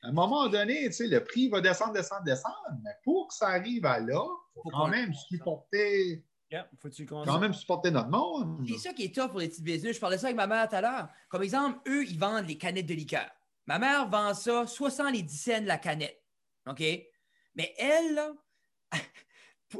[0.00, 3.34] À un moment donné, tu sais, le prix va descendre, descendre, descendre, mais pour que
[3.34, 7.90] ça arrive à là, il faut Faut quand même supporter, Yeah, qu'on quand même supporter
[7.90, 8.64] notre monde.
[8.66, 9.96] C'est ça qui est top pour les petites business.
[9.96, 11.08] Je parlais de ça avec ma mère tout à l'heure.
[11.28, 13.28] Comme exemple, eux, ils vendent les canettes de liqueur.
[13.66, 16.24] Ma mère vend ça 70 cents la canette.
[16.66, 16.80] OK?
[17.54, 18.32] Mais elle, là,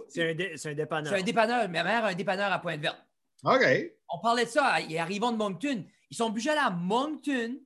[0.08, 1.10] C'est un, dé- un dépanneur.
[1.12, 1.68] c'est un dépanneur.
[1.70, 3.02] Ma mère a un dépanneur à Pointe-Verte.
[3.44, 3.64] OK.
[4.10, 5.84] On parlait de ça, ils arrivent de Moncton.
[6.10, 7.56] Ils sont obligés d'aller à Moncton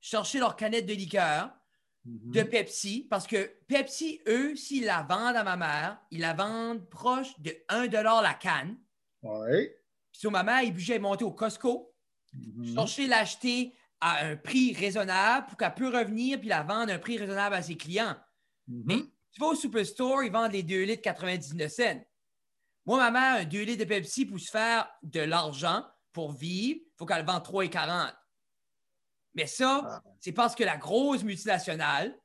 [0.00, 1.50] chercher leur canette de liqueur
[2.06, 2.32] Mhm.
[2.32, 6.88] de Pepsi parce que Pepsi, eux, s'ils la vendent à ma mère, ils la vendent
[6.88, 7.88] proche de 1
[8.22, 8.78] la canne.
[9.22, 9.76] Ouais.
[10.10, 11.94] Puis sur ma mère, ils de monter au Costco,
[12.32, 12.74] Mhm.
[12.74, 16.98] chercher l'acheter à un prix raisonnable pour qu'elle puisse revenir puis la vendre à un
[16.98, 18.16] prix raisonnable à ses clients.
[18.66, 18.82] Mhm.
[18.86, 18.96] Mais
[19.32, 22.02] tu vas au Superstore, ils vendent les 2 litres 99 cents.
[22.90, 26.80] Moi, ma mère, un 2 litres de Pepsi pour se faire de l'argent pour vivre,
[26.82, 28.12] il faut qu'elle vende 3,40.
[29.36, 30.02] Mais ça, Ah.
[30.18, 32.18] c'est parce que la grosse multinationale,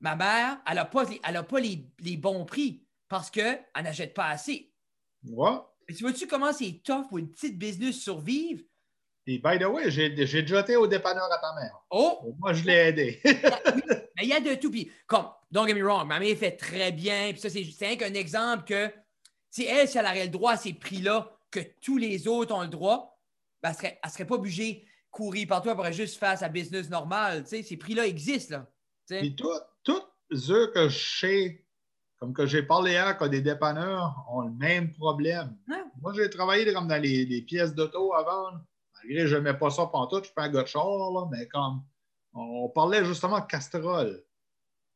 [0.00, 3.64] ma mère, elle n'a pas, les, elle a pas les, les bons prix parce qu'elle
[3.74, 4.70] n'achète pas assez.
[5.24, 5.56] Ouais.
[5.88, 8.62] Mais tu vois-tu comment c'est tough pour une petite business survivre?
[9.26, 11.74] Et by the way, j'ai déjà été au dépanneur à ta mère.
[11.88, 12.34] Oh!
[12.38, 13.18] Moi, je l'ai aidé.
[13.24, 14.70] Mais il y a de tout.
[14.70, 17.30] Puis, comme, don't get me wrong, ma mère fait très bien.
[17.32, 18.92] Puis ça, c'est qu'un exemple que,
[19.52, 22.62] si elle, si elle aurait le droit à ces prix-là, que tous les autres ont
[22.62, 23.20] le droit,
[23.62, 26.48] ben, elle serait, elle serait pas obligée de courir partout, elle pourrait juste faire sa
[26.48, 27.46] business normale.
[27.46, 28.66] Sais, ces prix-là existent, là.
[29.20, 29.46] Puis tout-
[29.84, 30.02] tous
[30.34, 31.64] ceux que je sais,
[32.18, 35.54] comme que j'ai parlé hier, que des dépanneurs ont le même problème.
[36.00, 38.52] Moi, j'ai travaillé comme dans les, les pièces d'auto avant.
[38.94, 41.26] Malgré que je n'aimais pas ça pantoute, je suis pas un gars de char, là,
[41.30, 41.82] mais comme
[42.32, 44.24] on parlait justement de casserole.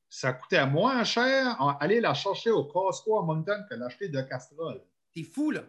[0.08, 4.20] Ça coûtait moins cher en- aller la chercher au Costco à Moncton que l'acheter de
[4.22, 4.82] casserole.
[5.14, 5.64] C'est fou, là.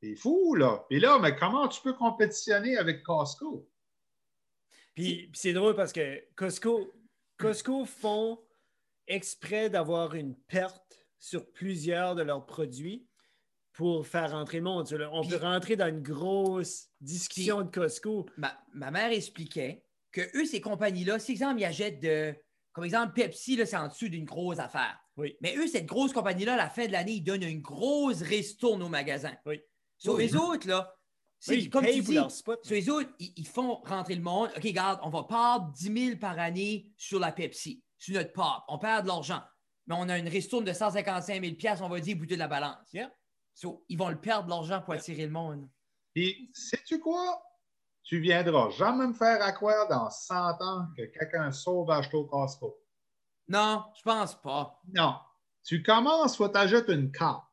[0.00, 0.84] C'est fou, là.
[0.88, 3.68] Puis là, mais comment tu peux compétitionner avec Costco?
[4.94, 6.92] Puis, c'est drôle parce que Costco,
[7.36, 8.40] Costco font
[9.06, 13.06] exprès d'avoir une perte sur plusieurs de leurs produits
[13.72, 14.86] pour faire rentrer le monde.
[15.10, 18.26] On peut rentrer dans une grosse discussion de Costco.
[18.36, 22.34] Ma, ma mère expliquait que eux, ces compagnies-là, si exemple, ils achètent de.
[22.74, 24.98] Comme exemple, Pepsi, là, c'est en dessous d'une grosse affaire.
[25.16, 25.36] Oui.
[25.40, 28.82] Mais eux, cette grosse compagnie-là, à la fin de l'année, ils donnent une grosse ristourne
[28.82, 29.34] au magasin.
[29.46, 29.60] Oui.
[29.96, 30.24] Sur Oui.
[30.26, 30.92] les autres, là,
[31.38, 32.64] c'est Oui, comme tu dis, leur spot.
[32.64, 34.50] sur les autres, ils, ils font rentrer le monde.
[34.56, 38.64] OK, regarde, on va perdre 10 000 par année sur la Pepsi, sur notre part.
[38.68, 39.42] On perd de l'argent.
[39.86, 42.92] Mais on a une ristourne de 155 000 on va dire, bouter de la balance.
[42.92, 43.12] Yeah.
[43.54, 45.68] So, ils vont le perdre, l'argent, pour attirer le monde.
[46.12, 47.40] Puis, sais-tu quoi?
[48.04, 52.78] Tu viendras jamais me faire croire dans 100 ans que quelqu'un sauve acheter au Costco.
[53.48, 54.80] Non, je pense pas.
[54.92, 55.16] Non.
[55.64, 57.44] Tu commences, faut t'ajouter une carte.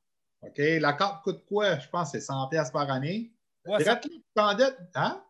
[0.42, 0.58] OK?
[0.58, 1.80] La carte coûte quoi?
[1.80, 3.34] Je pense que c'est 100 pièces par année.
[3.66, 4.80] Ouais, Drette là, tu t'endettes.
[4.96, 5.24] Hein?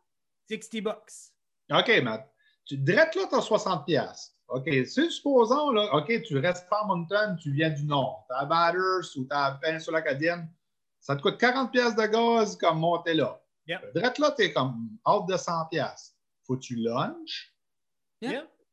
[0.47, 1.31] 60 bucks.
[1.71, 2.25] OK, mais
[2.65, 4.35] tu drette là, tu as 60 pièces.
[4.47, 8.25] OK, si supposons, là, OK, tu restes pas à Moncton, tu viens du Nord.
[8.27, 10.49] Tu à Batters ou tu à Péninsule Acadienne.
[10.99, 13.40] Ça te coûte 40 pièces de gaz comme monter là.
[13.71, 13.95] Yep.
[13.95, 16.15] Drette là, tu es comme hors de 100 pièces.
[16.45, 17.53] Faut que tu lunches.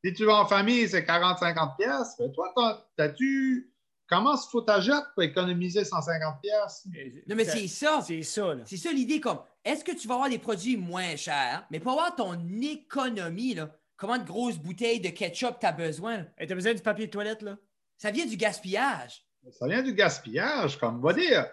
[0.05, 2.15] Si tu vas en famille, c'est 40-50 pièces.
[2.21, 3.73] Mais Toi, t'as- t'as-tu...
[4.09, 6.87] Comment il faut t'ajouter pour économiser 150 pièces?
[7.27, 8.01] Non, mais c'est ça.
[8.01, 8.63] C'est ça, là.
[8.65, 11.93] C'est ça l'idée, comme est-ce que tu vas avoir des produits moins chers, mais pour
[11.93, 16.19] avoir ton économie, là, comment de grosses bouteilles de ketchup tu as besoin?
[16.19, 16.25] là?
[16.39, 17.59] Hey, T'as besoin du papier de toilette, là?
[17.99, 19.27] Ça vient du gaspillage.
[19.51, 21.47] Ça vient du gaspillage, comme on va dire.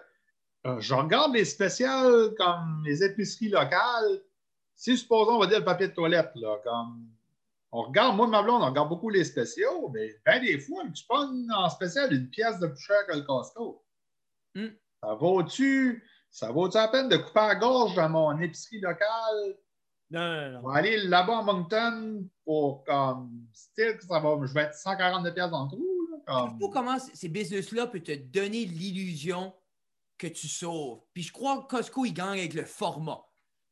[0.66, 4.22] Euh, je regarde les spéciales comme les épiceries locales.
[4.74, 7.08] Si, supposons, on va dire le papier de toilette, là, comme
[7.72, 11.04] on regarde, moi, ma blonde, on regarde beaucoup les spéciaux, mais ben des fois, tu
[11.06, 13.84] pognes en spécial une pièce de plus cher que le Costco.
[14.54, 14.68] Hmm.
[15.02, 19.56] Ça vaut-tu ça vaut-tu la peine de couper la gorge dans mon épicerie locale?
[20.10, 20.68] Non, non, non.
[20.68, 25.64] Aller là-bas à Moncton pour comme style, ça va, je vais être 142 pièces dans
[25.64, 26.08] le trou.
[26.10, 26.50] Là, Je comme...
[26.50, 29.52] sais pas comment ces business-là peuvent te donner l'illusion
[30.18, 31.00] que tu sauves.
[31.12, 33.22] Puis je crois que Costco, il gagne avec le format.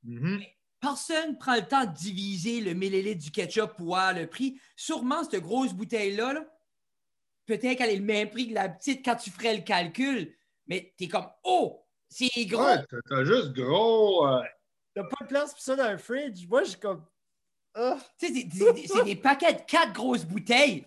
[0.02, 0.42] Mhm.
[0.80, 4.60] Personne prend le temps de diviser le millilitre du ketchup pour avoir le prix.
[4.76, 6.44] Sûrement, cette grosse bouteille-là, là,
[7.46, 10.92] peut-être qu'elle est le même prix que la petite quand tu ferais le calcul, mais
[10.98, 12.62] t'es comme, oh, c'est gros.
[12.62, 14.26] Ouais, t'as- juste gros.
[14.28, 14.42] euh,
[14.94, 16.46] T'as pas de place pour ça dans le fridge.
[16.46, 17.04] Moi, je suis comme.
[17.74, 17.98] Ah.
[18.18, 18.48] Tu sais,
[18.86, 20.86] c'est- des paquets de quatre grosses bouteilles.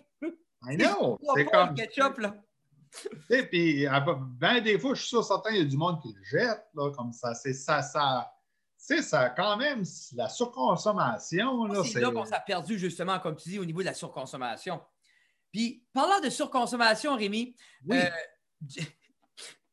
[0.66, 1.18] I know.
[1.34, 1.74] C'est comme.
[1.74, 2.34] de ketchup, là.
[3.28, 3.86] Sais, puis,
[4.38, 6.64] ben des fois, je suis sûr certain, il y a du monde qui le jette,
[6.74, 7.34] là, comme ça.
[7.34, 8.30] C'est ça, ça.
[8.78, 13.18] Tu sais, ça, quand même, c'est la surconsommation, là, C'est là qu'on s'est perdu, justement,
[13.18, 14.80] comme tu dis, au niveau de la surconsommation.
[15.52, 17.56] Puis, parlant de surconsommation, Rémi,
[17.86, 17.98] Oui.
[17.98, 18.82] euh,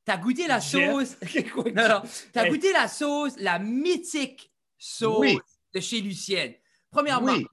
[0.04, 1.18] t'as goûté la sauce?
[1.76, 2.02] non, non.
[2.34, 2.50] T'as Hey.
[2.52, 5.40] goûté la sauce, la mythique sauce Oui.
[5.74, 6.54] de chez Lucienne.
[6.92, 7.48] Premièrement, Oui.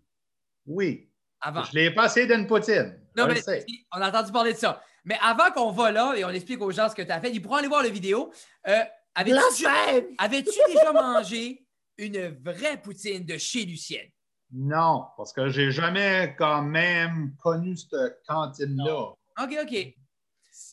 [0.66, 1.10] Oui.
[1.40, 1.64] avant.
[1.64, 2.98] Je l'ai passé d'une poutine.
[3.16, 3.40] Non, mais
[3.92, 4.82] on a entendu parler de ça.
[5.04, 7.30] Mais avant qu'on va là et on explique aux gens ce que tu as fait,
[7.30, 8.32] ils pourront aller voir la vidéo.
[8.68, 8.82] Euh,
[9.14, 9.64] avais-tu,
[10.68, 11.66] déjà mangé
[11.98, 14.08] une vraie poutine de chez Lucienne?
[14.52, 19.14] Non, parce que j'ai jamais quand même connu cette cantine-là.
[19.42, 19.94] OK, OK.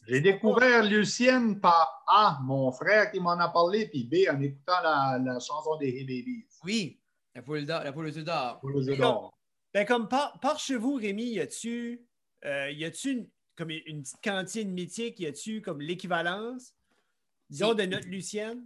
[0.08, 4.82] J'ai découvert Lucienne par A, mon frère qui m'en a parlé, puis B, en écoutant
[4.84, 6.46] la, la chanson des Hey Babies.
[6.64, 7.00] Oui,
[7.34, 7.84] la poule d'or.
[7.84, 9.34] La poule d'or.
[9.74, 12.06] Ben, comme par, par chez vous, Rémi, y a-tu
[12.46, 15.20] euh, y a-tu une, comme une petite cantine mythique?
[15.20, 16.74] Y a-tu comme l'équivalence,
[17.50, 18.64] disons, de notre Lucienne?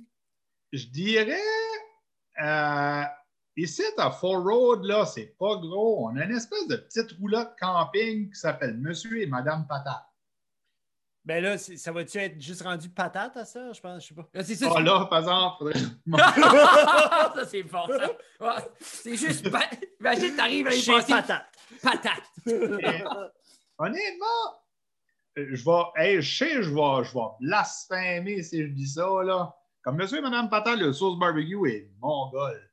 [0.71, 1.41] Je dirais,
[2.41, 3.03] euh,
[3.57, 6.07] ici à Fort Road, là, c'est pas gros.
[6.09, 10.05] On a une espèce de petite roulotte camping qui s'appelle Monsieur et Madame Patate.
[11.25, 13.71] Ben là, ça va-tu être juste rendu patate à ça?
[13.71, 14.27] Je pense, je sais pas.
[14.33, 14.69] Là, c'est ça.
[14.75, 15.79] Ah là, par exemple, faudrait-
[17.35, 18.09] ça, c'est fort, ça.
[18.41, 19.47] Ouais, c'est juste.
[20.01, 21.45] Imagine, t'arrives à y Chez passer patate.
[21.81, 22.23] patate.
[23.77, 24.25] Honnêtement,
[25.35, 29.55] je vais, hey, je sais, je vais, je vais blasphémer si je dis ça, là.
[29.81, 32.71] Comme Monsieur et Madame Patate, le sauce barbecue est mongol.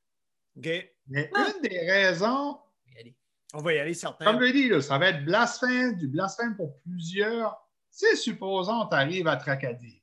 [0.56, 0.68] OK.
[1.08, 1.46] Mais Ah.
[1.56, 2.58] une des raisons,
[3.52, 4.24] On va y aller, certain.
[4.24, 7.56] comme je l'ai dit, là, ça va être blasphème, du blasphème pour plusieurs.
[7.90, 10.00] Si, supposons, tu arrives à Tracadie,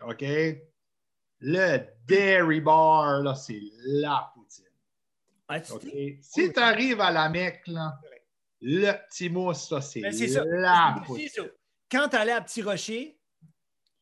[0.00, 0.24] OK?
[1.40, 4.64] Le Dairy Bar, là, c'est la poutine.
[5.46, 7.96] Ah, Si tu arrives à la Mecque, là,
[8.60, 10.44] le petit mousse, c'est Ben, c'est ça.
[10.44, 11.50] la C'est poutine.
[11.94, 13.16] Quand tu allais à Petit Rocher,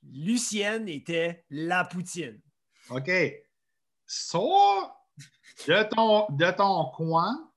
[0.02, 2.40] Lucienne était la poutine.
[2.88, 3.10] OK?
[4.06, 4.98] Sors
[5.66, 7.52] de ton, de ton coin,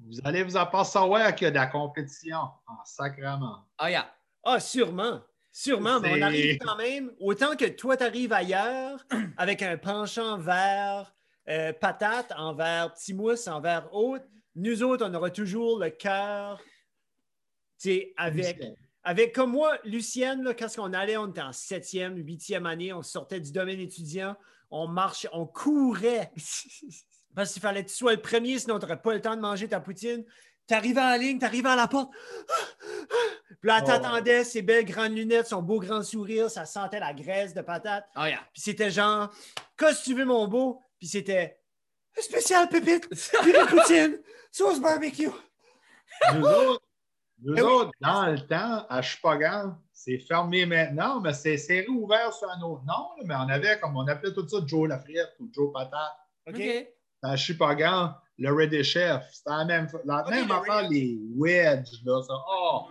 [0.00, 3.64] vous allez vous apercevoir qu'il y a de la compétition en sacrement.
[3.78, 4.12] Ah, yeah.
[4.42, 5.22] Ah, sûrement.
[5.52, 10.36] Sûrement, mais on arrive quand même, autant que toi, tu arrives ailleurs avec un penchant
[10.36, 11.14] vers
[11.48, 14.24] euh, patate, envers petit mousse, envers autre,
[14.56, 16.60] nous autres, on aura toujours le cœur,
[18.16, 18.58] avec,
[19.06, 23.38] avec, comme moi, Lucienne, quand on allait, on était en septième, huitième année, on sortait
[23.38, 24.34] du domaine étudiant,
[24.68, 26.32] on marchait, on courait.
[27.36, 29.40] Parce qu'il fallait que tu sois le premier, sinon tu n'aurais pas le temps de
[29.40, 30.24] manger ta poutine.
[30.66, 32.10] Tu arrivais en ligne, tu arrivais à la porte.
[33.60, 33.86] Puis là, Oh.
[33.86, 38.06] t'attendais ses belles grandes lunettes, son beau grand sourire, ça sentait la graisse de patate.
[38.16, 38.40] Yeah.
[38.52, 39.30] Puis c'était genre,
[39.78, 40.80] qu'est-ce que tu veux, mon beau?
[40.98, 41.60] Puis c'était
[42.18, 43.08] spécial pépite,
[43.42, 44.18] puis la poutine,
[44.50, 45.30] sauce barbecue.
[46.34, 46.82] Nous autres,
[47.42, 47.68] nous Eh oui.
[47.70, 52.60] autres, dans le temps, à Chupagan, c'est fermé maintenant, mais c'est c'est réouvert sur un
[52.62, 53.10] autre nom.
[53.18, 56.16] là, mais on avait, comme on appelait tout ça Joe Lafrite ou Joe Patate.
[56.48, 56.88] OK?
[57.22, 62.02] À Chupagan, le Ready Chef, c'était la même, la même le affaire, Red- les wedges.
[62.04, 62.34] Là, ça.
[62.50, 62.88] Oh.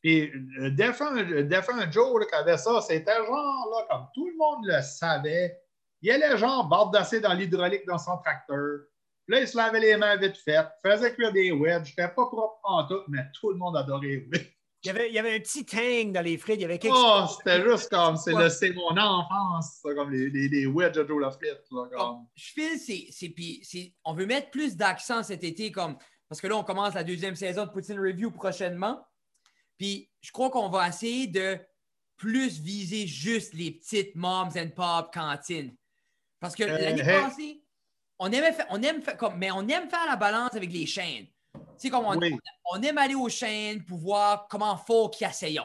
[0.00, 4.26] Puis le défunt, le défunt Joe là, qui avait ça, c'était genre, là, comme tout
[4.28, 5.60] le monde le savait,
[6.02, 8.80] il allait genre bardasser dans l'hydraulique dans son tracteur.
[9.28, 12.58] Là, il se lavait les mains vite fait, faisait cuire des wedges, c'était pas propre
[12.64, 14.26] en tout, mais tout le monde adorait.
[14.82, 16.78] Il y, avait, il y avait un petit tang dans les frites, il y avait
[16.78, 17.38] quelque Oh, chose.
[17.38, 21.62] c'était juste comme, c'est mon enfance, ça, comme les, les, les wedges de Joe Lafrite.
[21.70, 22.26] Là, comme.
[22.34, 23.08] Je file,
[23.62, 25.96] c'est, on veut mettre plus d'accent cet été, comme,
[26.28, 29.00] parce que là, on commence la deuxième saison de Poutine Review prochainement.
[29.78, 31.58] Puis je crois qu'on va essayer de
[32.18, 35.74] plus viser juste les petites moms and pop cantines.
[36.40, 37.22] Parce que Euh, l'année hey.
[37.22, 37.63] passée,
[38.18, 40.86] on aimait faire, on aime faire comme, mais on aime faire la balance avec les
[40.86, 41.26] chaînes.
[41.54, 42.36] Tu sais, comme on, Oui.
[42.72, 45.60] on aime aller aux chaînes pour voir comment faut qu'ils essayent.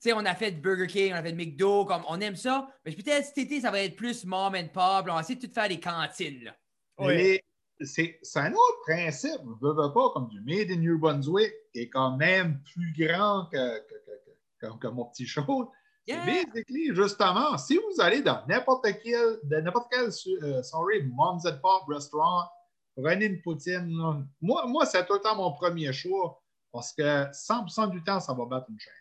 [0.00, 2.68] Tu sais, on a fait Burger King, on a fait McDo, comme on aime ça.
[2.84, 5.06] Mais peut-être cet été, ça va être plus mom and pop.
[5.06, 5.12] là.
[5.12, 6.42] On va essayer de tout faire des cantines.
[6.44, 6.56] Là.
[6.98, 7.42] Ouais.
[7.78, 10.98] Mais c'est c'est un autre principe, je veux, veux pas, comme du Made in New
[10.98, 15.70] Brunswick, qui est quand même plus grand que, que, que- que- que mon petit show.
[16.06, 16.24] Yeah.
[16.26, 20.10] Basically, justement, si vous allez dans n'importe quel, n'importe quel
[20.42, 22.48] euh, sorry, Mom's and Pop restaurant,
[22.96, 23.96] prenez une poutine.
[23.96, 24.20] là.
[24.40, 26.42] Moi, moi c'est tout le temps mon premier choix
[26.72, 28.92] parce que 100% du temps, ça va battre une chaîne.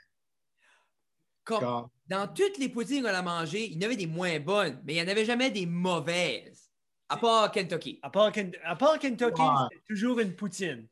[1.43, 4.39] Comme, Comme- dans toutes les poutines qu'on a mangées, il y en avait des moins
[4.39, 6.69] bonnes, mais il n'y en avait jamais des mauvaises.
[7.09, 7.99] À part Kentucky.
[8.03, 9.47] À part, Ken- à part Kentucky, Ouais.
[9.71, 10.87] c'est toujours une poutine.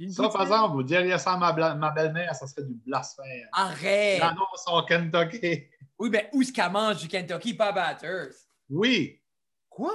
[0.00, 3.46] Puis Ça, par exemple, vous diriez ça à ma, ma belle-mère, ça serait du blasphème.
[3.52, 4.18] Arrête!
[4.18, 5.64] J'annonce au Kentucky.
[5.98, 8.32] Oui, mais où est-ce qu'elle mange du Kentucky, pas Batters?
[8.70, 9.20] Oui,
[9.68, 9.92] Quoi?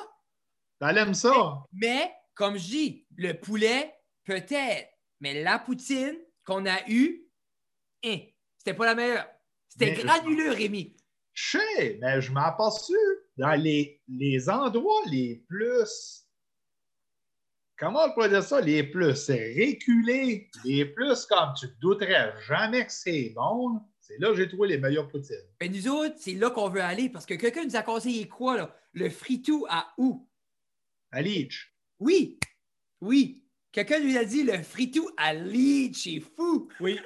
[0.79, 1.63] elle aime ça.
[1.73, 3.95] Mais, comme je dis, le poulet,
[4.25, 4.89] peut-être.
[5.21, 7.27] Mais la poutine qu'on a eue,
[8.05, 8.17] hein,
[8.59, 9.27] c'était pas la meilleure.
[9.69, 10.95] C'était granuleux, Rémi.
[11.33, 12.93] Je sais, mais je m'en aperçu
[13.37, 16.24] dans les, les endroits les plus.
[17.77, 18.61] Comment on pourrait dire ça?
[18.61, 23.81] Les plus reculés, les plus comme tu te douterais jamais que c'est bon.
[23.99, 25.35] C'est là que j'ai trouvé les meilleures poutines.
[25.59, 28.55] Mais nous autres, c'est là qu'on veut aller parce que quelqu'un nous a conseillé quoi,
[28.55, 28.75] là?
[28.93, 30.27] Le fritou à où?
[31.11, 31.75] À Leach.
[31.99, 32.39] Oui,
[33.01, 33.43] oui.
[33.71, 36.69] Quelqu'un lui a dit le fritou à Leach, c'est fou.
[36.79, 36.99] Oui.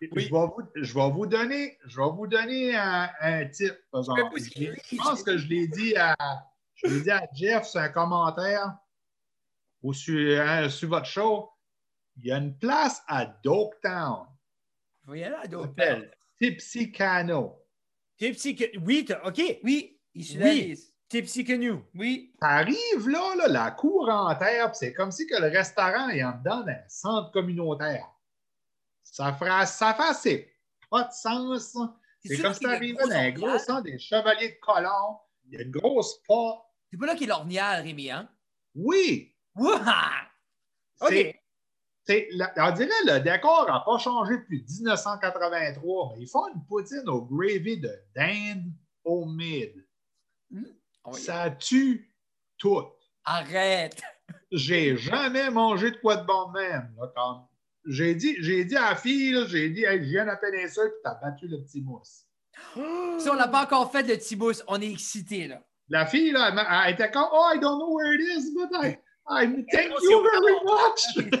[0.00, 3.74] Je, vais vous, je vais vous donner, je vais vous donner un, un tip.
[3.90, 4.22] par exemple.
[4.34, 6.14] Mais Je, je pense que je l'ai dit à,
[6.74, 8.76] je l'ai dit à Jeff sur un commentaire
[9.82, 11.50] ou sur, hein, sur votre show.
[12.16, 13.26] Il y a une place à
[15.12, 17.62] vais y aller à s'appelle Tipsy Cano.
[18.16, 19.58] Tipsy Ca- Oui, OK.
[19.62, 20.78] Oui, ici Oui.
[21.08, 21.84] Tipsy Canoe.
[21.94, 22.34] Oui.
[22.40, 26.32] T'arrives là, là, la cour en terre, c'est comme si que le restaurant est en
[26.38, 28.06] dedans d'un centre communautaire.
[29.04, 30.52] Ça fera, ça fait
[30.90, 31.76] pas de sens.
[32.24, 35.18] C'est comme si t'arrivais dans un gros centre des chevaliers de colon.
[35.44, 36.66] Il y a une grosse porte.
[36.90, 38.28] C'est pas là qu'il y a l'ornial, Rémi, hein?
[38.74, 39.35] Oui,
[41.08, 41.40] C'est.
[42.08, 42.26] OK.
[42.32, 46.64] la- on dirait que le décor n'a pas changé depuis 1983, mais ils font une
[46.66, 48.72] poutine au gravy de dinde.
[49.04, 49.86] On va y aller.
[51.12, 52.14] Ça tue
[52.58, 52.84] tout.
[53.24, 54.02] Arrête!
[54.50, 56.94] j'ai jamais mangé de quoi de bon de même.
[57.86, 60.92] J'ai dit, dit à la fille, j'ai dit, hey, je viens à peine ça, puis
[61.04, 62.24] t'as battu le petit mousse.
[63.18, 65.62] Si on n'a pas encore fait le Tibous, on est excité là.
[65.88, 68.98] La fille, là, elle, était comme, oh, I don't know where it is, but I,
[69.28, 71.30] Thank you very much.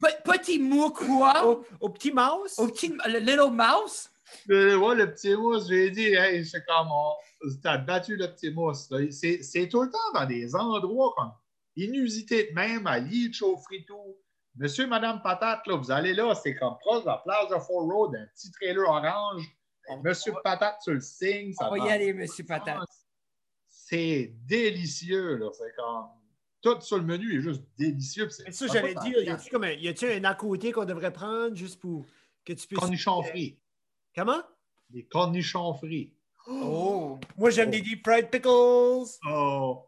[0.00, 1.44] Pe- Petit mot quoi?
[1.46, 2.58] Au, au petit mouse?
[2.58, 4.08] Au petit le Little Mouse?
[4.46, 7.14] Le, ouais, le petit mousse, j'ai dit, hey, c'est comme, on-
[7.62, 8.88] t'as battu le petit mousse.
[9.10, 11.32] C'est c'est tout le temps dans des endroits comme
[11.76, 14.16] inusités de même, à Leach au fritou.
[14.56, 17.84] Monsieur, Madame Patate, là, vous allez là, c'est comme proche de la plage de Fort
[17.88, 19.42] Road, un petit trailer orange.
[19.88, 21.52] On- Monsieur Patate sur le signe.
[21.54, 22.78] ça On va va y aller, Monsieur Patate.
[23.68, 25.48] C'est délicieux, là.
[25.52, 26.08] C'est comme.
[26.60, 28.28] Tout sur le menu est juste délicieux.
[28.30, 30.84] c'est- Mais ça, j'allais dire, y a-tu comme un, y a-tu un à côté qu'on
[30.84, 32.04] devrait prendre juste pour
[32.44, 32.78] que tu puisses.
[32.80, 33.58] Cornichons frits.
[34.14, 34.42] Comment?
[34.90, 36.14] Des cornichons frits.
[36.48, 37.18] Oh!
[37.36, 39.06] Moi, j'aime des deep fried pickles.
[39.30, 39.84] Oh!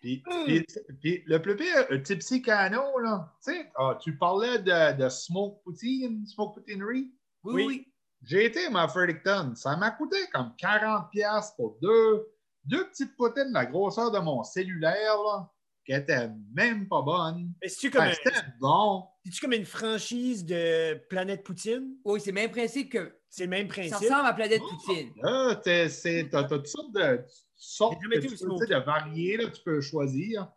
[0.00, 0.44] Puis, Mm.
[0.44, 0.66] puis-
[1.00, 5.08] puis le plus pire, le Tipsy Cano, là, tu sais, ah, tu parlais de, de
[5.08, 7.12] smoke poutine, smoke poutinerie?
[7.44, 7.64] Oui, Oui.
[7.66, 7.92] oui.
[8.22, 9.54] J'ai été à Fredericton.
[9.54, 12.28] Ça m'a coûté comme 40$ piastres pour deux,
[12.64, 15.50] deux petites poutines de la grosseur de mon cellulaire, là,
[15.88, 17.50] qui étaient même pas bonnes.
[17.62, 19.04] Mais c'est-tu comme, Ben, un- C'était bon.
[19.24, 21.94] c'est-tu comme une franchise de Planète Poutine?
[22.04, 23.14] Oui, c'est le même principe que.
[23.30, 23.94] C'est le même Ça principe.
[23.96, 25.10] ressemble à Planète Poutine.
[25.22, 27.20] Là, t'es- c'est- t'as t'as toutes sortes de
[27.56, 30.48] sortes que tu peux, de variés, là, tu peux choisir.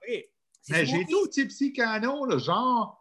[0.61, 3.00] C'est Mais j'ai tout Tipsy Cano, là, genre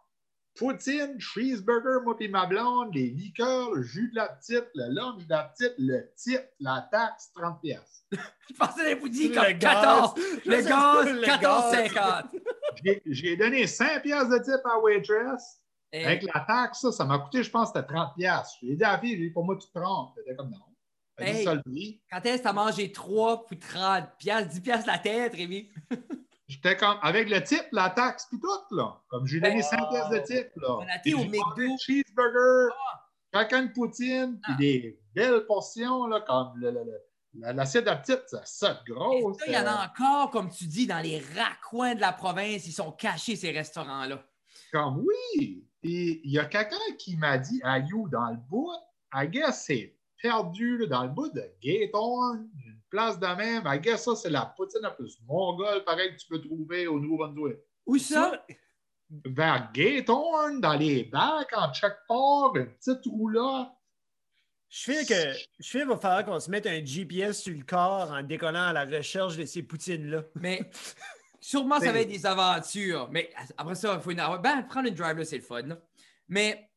[0.55, 5.25] poutine, cheeseburger, moi puis ma blonde, les liqueurs, le jus de la petite, le lunch
[5.25, 8.05] de la petite, le type, la taxe, 30 pièces.
[8.11, 10.13] Je pensais les poutines Le comme gaz.
[10.13, 10.13] 14.
[10.45, 11.73] Le gaz, gaz.
[12.83, 13.01] 14,50.
[13.05, 15.57] J'ai- donné 5 pièces de type à waitress.
[15.93, 18.55] Avec la taxe, ça, ça m'a coûté, je pense, c'était 30 pièces.
[18.61, 20.13] J'ai dit à la fille, j'ai dit, pour moi, tu te trompes.
[20.17, 20.57] Elle était comme non.
[21.17, 21.43] Elle a dit Hey.
[21.45, 22.01] ça le prix.
[22.09, 25.69] Quand est-ce que t'as mangé 3 pour 30 piastres, 10 piastres la tête, Rémi?
[26.51, 28.99] J'étais comme, avec le type, la taxe, puis tout, là.
[29.07, 29.67] Comme j'ai donné Oh.
[29.69, 30.67] 5 pièces de type, là.
[30.75, 31.77] On a été au McDo.
[31.79, 32.73] cheeseburger,
[33.33, 34.57] chacun une poutine, puis Ah.
[34.59, 37.01] des belles portions, là, comme le- le- le-
[37.39, 39.37] la- l'assiette la petite, ça saute grosse.
[39.47, 42.67] Il y en euh, a encore, comme tu dis, dans les raccoins de la province.
[42.67, 44.21] Ils sont cachés, ces restaurants-là.
[44.73, 45.65] Comme oui.
[45.83, 48.69] Et il y a quelqu'un qui m'a dit, Ayou, dans le bout,
[49.13, 52.47] I guess c'est perdu là, dans le bout de Gatorne,
[52.91, 53.63] place de même.
[53.65, 56.99] I guess ça, c'est la poutine la plus mongole, pareil, que tu peux trouver au
[56.99, 57.57] Nouveau-Brunswick.
[57.87, 58.45] Où ça?
[59.09, 63.69] Vers Gatorne, dans les bacs, en check-port, une petite roulotte.
[64.69, 67.63] Je fais que je fais qu'il va falloir qu'on se mette un GPS sur le
[67.63, 70.23] corps en décollant à la recherche de ces poutines-là.
[70.35, 70.69] Mais
[71.41, 73.09] sûrement, ça va être des aventures.
[73.11, 74.23] Mais après ça, il faut une...
[74.41, 75.63] Ben, prendre une drive, là, c'est le fun.
[75.63, 75.77] là.
[76.29, 76.69] Mais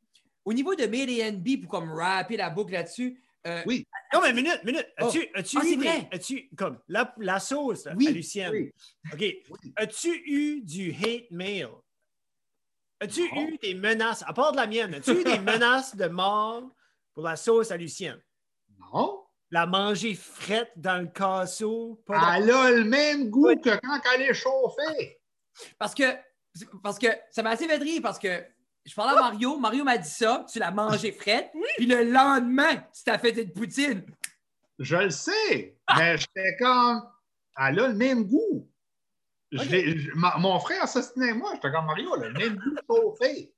[0.45, 3.86] au niveau de Made NB, pour comme rapper la boucle là-dessus, euh, Oui.
[4.12, 4.86] Non, mais minute, minute.
[4.97, 8.09] As-tu as-tu Ah, c'est eu des- as-tu comme la, la sauce Oui.
[8.09, 8.51] à Lucienne?
[8.53, 8.72] Oui.
[9.12, 9.18] OK.
[9.20, 9.72] Oui.
[9.76, 11.68] As-tu eu du hate mail?
[13.01, 13.49] As-tu Non.
[13.49, 16.62] eu des menaces, à part de la mienne, as-tu eu des menaces de mort
[17.12, 18.20] pour la sauce à Lucienne?
[18.92, 19.20] Non?
[19.51, 22.03] La manger frette dans le casseau.
[22.07, 25.20] Pas Elle a le même goût que quand elle est chauffée.
[25.78, 26.05] Parce que,
[26.82, 28.45] parce que ça m'a assez fait rire parce que
[28.85, 32.76] je parlais à Mario, Mario m'a dit ça, tu l'as mangé frette, puis le lendemain,
[32.76, 34.05] tu t'as fait une poutine.
[34.78, 37.03] Je le sais, mais j'étais comme.
[37.57, 38.68] Elle a le même goût.
[39.53, 42.76] Je- ma- mon frère s'ostinait avec moi, j'étais comme Mario, elle a le même goût
[42.91, 43.55] chauffé.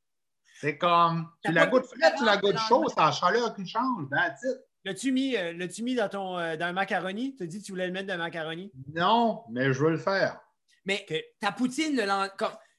[0.60, 1.28] C'est comme.
[1.44, 2.86] Tu la goûtes de frette, tu la goûtes lendemain.
[2.88, 4.08] c'est la chaleur qui change.
[4.10, 4.58] That's it.
[4.84, 7.34] L'as-tu mis, euh, l'as-tu mis dans, ton, euh, dans le macaroni?
[7.36, 8.70] Tu as dit que tu voulais le mettre dans le macaroni?
[8.94, 10.38] Non, mais je veux le faire.
[10.84, 11.04] Mais
[11.40, 12.28] ta poutine, le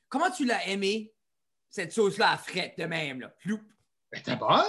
[0.07, 1.13] comment tu l'as aimé,
[1.69, 3.21] cette sauce-là à frette de même?
[3.21, 3.29] Là?
[3.39, 3.59] Ploup.
[4.11, 4.63] Elle était bonne.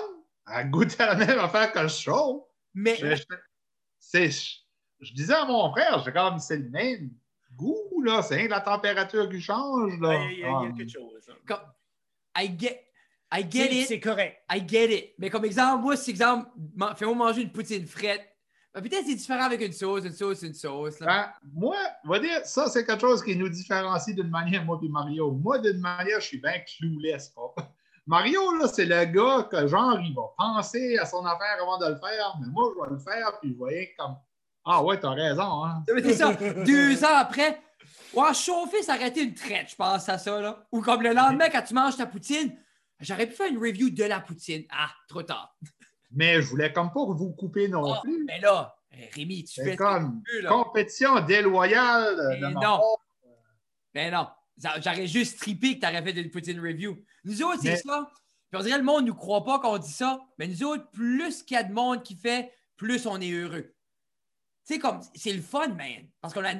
[0.52, 2.48] Elle goûtait la même affaire que le chaud.
[2.74, 3.22] Mais Je, je-
[3.98, 4.56] c'est- je-
[5.00, 7.10] je disais à mon frère, j'ai comme c'est le même
[7.54, 8.22] goût, là.
[8.22, 10.14] C'est la température qui change, là.
[10.14, 11.28] Il y, a- il y a Comme- quelque chose.
[11.30, 11.34] hein.
[11.46, 11.72] comme-
[12.36, 12.84] I get,
[13.32, 13.86] I get C'est- it.
[13.88, 14.38] C'est correct.
[14.50, 15.14] I get it.
[15.18, 16.48] Mais comme exemple, moi, c'est exemple,
[16.96, 18.26] fais-moi manger une poutine frette.
[18.74, 21.00] Ben, Peut-être c'est différent avec une sauce, une sauce, une sauce.
[21.00, 21.06] là.
[21.06, 24.78] Ben, moi, on va dire, ça, c'est quelque chose qui nous différencie d'une manière, moi
[24.82, 25.32] et Mario.
[25.32, 27.30] Moi, d'une manière, je suis bien clouless.
[27.30, 27.54] pas.
[28.06, 31.88] Mario, là, c'est le gars que, genre, il va penser à son affaire avant de
[31.88, 34.16] le faire, mais moi, je vais le faire, puis vous voyez comme,
[34.64, 35.82] ah ouais, t'as raison, hein.
[35.86, 36.32] C'est ça.
[36.64, 37.60] Deux ans après,
[38.14, 40.40] ouais, chauffer, ça aurait été une traite, je pense à ça.
[40.40, 40.66] Là.
[40.72, 42.56] Ou comme le lendemain, quand tu manges ta poutine,
[43.00, 44.64] j'aurais pu faire une review de la poutine.
[44.70, 45.54] Ah, trop tard.
[46.10, 48.24] Mais je voulais comme pas vous couper non Ah, plus.
[48.24, 50.48] mais là, eh, Rémi, tu fais comme là.
[50.48, 52.80] compétition déloyale Mais ma non.
[53.94, 54.28] Ben non.
[54.82, 56.98] J'aurais juste trippé que tu aurais fait une poutine review.
[57.24, 58.10] Nous autres, c'est Mais- ça.
[58.50, 60.20] Puis on dirait le monde ne nous croit pas qu'on dit ça.
[60.38, 63.74] Mais nous autres, plus qu'il y a de monde qui fait, plus on est heureux.
[64.66, 66.08] Tu sais, comme, c'est le fun, man.
[66.20, 66.54] Parce qu'on a,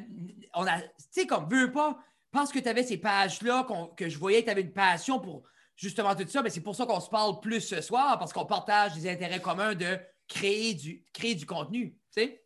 [0.55, 1.99] on a tu sais, comme, veux pas,
[2.31, 5.43] parce que tu avais ces pages-là, que je voyais que tu avais une passion pour
[5.79, 8.45] justement tout ça, mais c'est pour ça qu'on se parle plus ce soir, parce qu'on
[8.45, 12.43] partage des intérêts communs de créer du, créer du contenu, tu sais.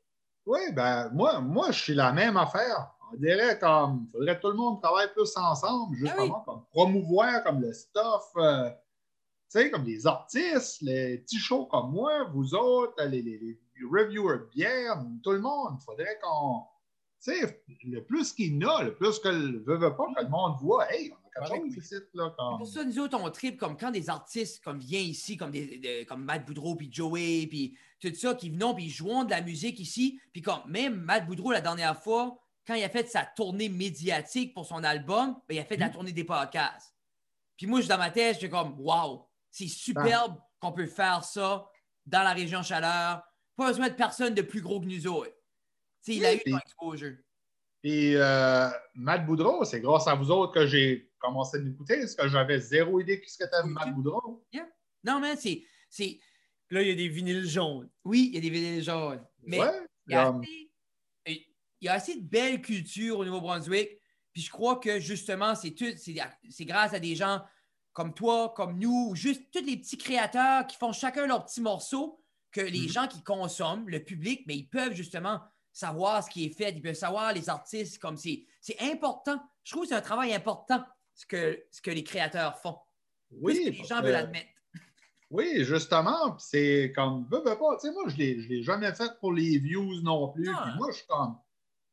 [0.46, 2.90] Oui, ben moi, moi, je suis la même affaire.
[3.12, 7.42] On dirait comme il faudrait que tout le monde travaille plus ensemble, justement, comme promouvoir
[7.44, 8.74] comme le stuff, euh, tu
[9.60, 13.58] sais, comme les artistes, les petits shows comme moi, vous autres, les, les- les
[13.90, 15.76] reviewers de bière, tout le monde.
[15.80, 16.62] Il faudrait qu'on.
[17.22, 20.06] Tu sais, le plus qu'il y en a, le plus que le veut, veut pas
[20.16, 21.14] que le monde voit, hey,
[21.48, 22.58] quelque ici, là, comme.
[22.58, 25.78] pour ça, nous autres, on tripe comme quand des artistes comme viennent ici, comme, des,
[25.78, 29.30] de- comme Matt Boudreau, puis Joey, puis tout ça, qui venons, puis ils jouent de
[29.30, 30.20] la musique ici.
[30.32, 34.54] Puis comme même Matt Boudreau, la dernière fois, quand il a fait sa tournée médiatique
[34.54, 36.94] pour son album, ben, il a fait de la tournée des podcasts.
[37.56, 41.66] Puis moi, je dans ma tête, j'étais comme, wow, c'est superbe qu'on peut faire ça
[42.06, 43.22] dans la région chaleur.
[43.56, 45.32] Pas besoin de personne de plus gros que nous autres.
[46.04, 47.16] Tu sais, il a eu son exposure.
[47.82, 52.14] Puis euh, Matt Boudreau, c'est grâce à vous autres que j'ai commencé à l'écouter, parce
[52.14, 54.44] que j'avais zéro idée de ce qu'était Oui, Matt Boudreau.
[55.04, 55.64] Non, mais c'est.
[56.70, 57.90] Là, il y a des vinyles jaunes.
[58.04, 59.24] Oui, il y a des vidéos jaunes.
[59.42, 60.70] Mais ouais, il y, a assez,
[61.26, 61.44] il
[61.82, 63.90] y a assez de belle culture au Nouveau-Brunswick.
[64.32, 66.14] Puis je crois que justement, c'est tout, c'est,
[66.48, 67.42] c'est grâce à des gens
[67.92, 71.60] comme toi, comme nous, ou juste tous les petits créateurs qui font chacun leur petit
[71.60, 72.18] morceau,
[72.50, 72.88] que les Mhm.
[72.88, 75.40] gens qui consomment, le public, mais ils peuvent justement
[75.72, 79.38] savoir ce qui est fait, ils peuvent savoir les artistes, comme c'est, c'est important.
[79.64, 80.82] Je trouve que c'est un travail important
[81.14, 82.78] ce que, ce que les créateurs font.
[83.30, 84.48] oui, les gens veulent admettre.
[85.30, 89.10] Oui, justement, c'est comme, veux, veux pas, tu sais, moi, je je l'ai jamais fait
[89.18, 90.44] pour les views non plus.
[90.44, 90.58] Non.
[90.62, 91.38] Puis moi, je suis comme,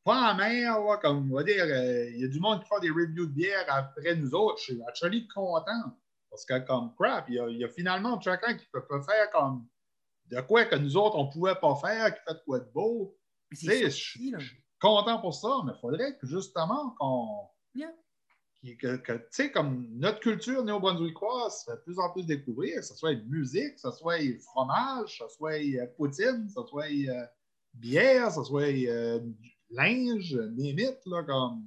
[0.04, 2.68] pas en mer, là, comme, on va dire, euh, il y a du monde qui
[2.68, 4.58] fait des reviews de bière après nous autres.
[4.58, 5.96] Je suis actually content.
[6.28, 9.00] Parce que, comme, crap, il y a, il y a finalement chacun qui peut, peut
[9.02, 9.66] faire comme,
[10.26, 13.18] de quoi que nous autres, on pouvait pas faire, qui fait de quoi de beau.
[13.50, 14.34] Je suis
[14.78, 17.48] content pour ça, mais il faudrait que, justement, qu'on.
[17.74, 17.90] Yeah.
[18.62, 22.26] Qui- Que, que, tu sais, comme notre culture néo-brunswickoise se fait de plus en plus
[22.26, 26.52] découvrir, que ce soit musique, que ce soit fromage, que ce soit euh, poutine, que
[26.60, 27.26] ce soit euh,
[27.74, 29.20] bière, que ce soit euh,
[29.70, 31.66] linge, limite, là, comme.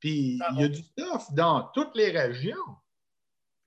[0.00, 2.56] Puis il y a du stuff dans toutes les régions.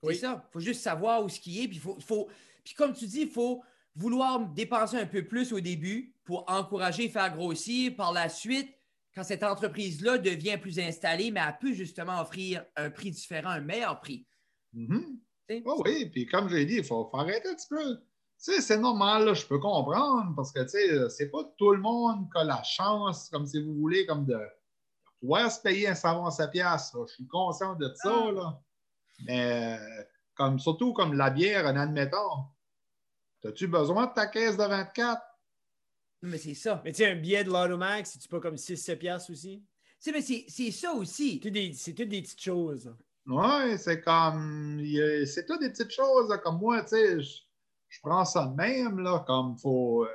[0.02, 0.16] C'est Oui.
[0.16, 0.44] ça.
[0.48, 1.68] Il faut juste savoir où ce qui est.
[1.68, 2.28] Puis, faut, faut-
[2.64, 3.62] puis comme tu dis, il faut
[3.94, 7.94] vouloir dépenser un peu plus au début pour encourager, faire grossir.
[7.96, 8.68] Par la suite,
[9.14, 13.60] quand cette entreprise-là devient plus installée, mais elle peut justement offrir un prix différent, un
[13.60, 14.26] meilleur prix.
[15.66, 17.98] Ah oui, puis comme j'ai dit, il faut, faut arrêter un petit peu.
[18.36, 22.38] C'est normal, là, je peux comprendre, parce que, sais, c'est pas tout le monde qui
[22.38, 24.38] a la chance, comme si vous voulez, comme de
[25.20, 26.92] pouvoir se payer un savon à sa pièce.
[27.08, 28.32] Je suis conscient de ça, Ah.
[28.32, 28.60] là.
[29.26, 30.02] Mais, euh,
[30.34, 32.52] comme, surtout comme la bière, en admettant,
[33.44, 35.22] as-tu besoin de ta caisse de 24?
[36.24, 36.80] Mais c'est ça.
[36.84, 39.62] Mais tu sais, un billet de l'Automax, c'est-tu pas comme 6-7 piastres aussi?
[39.62, 41.34] Tu sais, mais c'est c'est ça aussi.
[41.34, 42.94] C'est tout des- C'est toutes des petites choses.
[43.26, 44.78] Oui, c'est comme.
[44.80, 47.30] il y a- C'est tout des petites choses, là, comme moi, tu sais, je,
[47.88, 50.04] je prends ça de même, là, comme faut.
[50.04, 50.08] euh,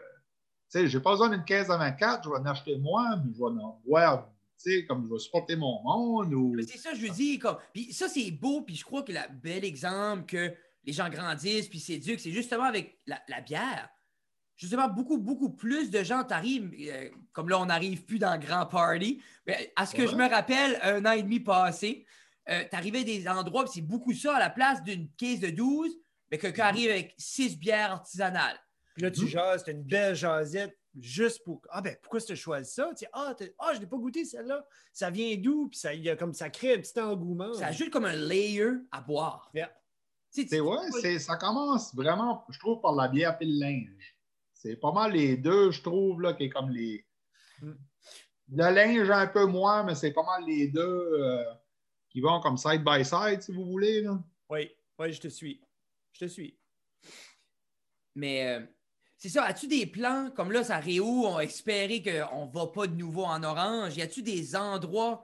[0.68, 3.38] sais, j'ai pas besoin d'une caisse de 24, je vais en acheter moins, mais je
[3.39, 4.30] vais en boire,
[4.64, 6.34] tu sais, comme je vais supporter mon monde.
[6.34, 6.53] Ou...
[6.55, 7.39] Mais C'est ça, je veux dire.
[7.39, 7.57] Comme...
[7.74, 10.53] Puis ça, c'est beau, puis je crois que le bel exemple que
[10.84, 13.89] les gens grandissent puis s'éduquent, c'est justement avec la, la bière.
[14.60, 18.39] Justement, beaucoup, beaucoup plus de gens t'arrivent, euh, comme là, on n'arrive plus dans le
[18.45, 19.22] grand party.
[19.47, 22.05] Mais à ce que je me rappelle, un an et demi passé,
[22.49, 25.49] euh, t'arrivais à des endroits, puis c'est beaucoup ça, à la place d'une caisse de
[25.49, 25.91] 12,
[26.30, 28.60] mais quelqu'un arrive avec six bières artisanales.
[28.95, 29.28] Puis là, tu Mhm.
[29.28, 31.62] jases, t'as une belle jasette juste pour.
[31.70, 32.89] Ah, ben, pourquoi tu as choisi ça?
[32.97, 34.66] Tu sais, ah, ah, je n'ai pas goûté celle-là.
[34.91, 35.70] Ça vient d'où?
[35.70, 37.53] Puis ça, il y a comme ça crée un petit engouement.
[37.53, 39.49] Ça ajoute comme un layer à boire.
[39.53, 39.72] Yeah.
[40.34, 43.57] Tu tu- C'est ouais, c'est- ça commence vraiment, je trouve, par la bière et le
[43.57, 44.16] linge.
[44.62, 47.05] C'est pas mal les deux, je trouve, là, qui est comme les.
[47.62, 47.72] Mm.
[48.51, 51.45] Le linge un peu moins, mais c'est pas mal les deux euh,
[52.10, 54.01] qui vont comme side by side, si vous voulez.
[54.01, 54.22] Là.
[54.49, 55.62] Oui, oui, je te suis.
[56.12, 56.60] Je te suis.
[58.16, 58.66] Mais euh,
[59.16, 60.30] c'est ça, as-tu des plans?
[60.36, 63.95] Comme là, ça Réo, on a espéré qu'on ne va pas de nouveau en orange.
[63.95, 65.24] Y a-tu des endroits,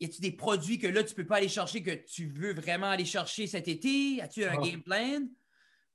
[0.00, 2.88] y a-tu des produits que là, tu peux pas aller chercher que tu veux vraiment
[2.88, 4.20] aller chercher cet été?
[4.22, 4.66] As-tu un Ah.
[4.66, 5.28] game plan?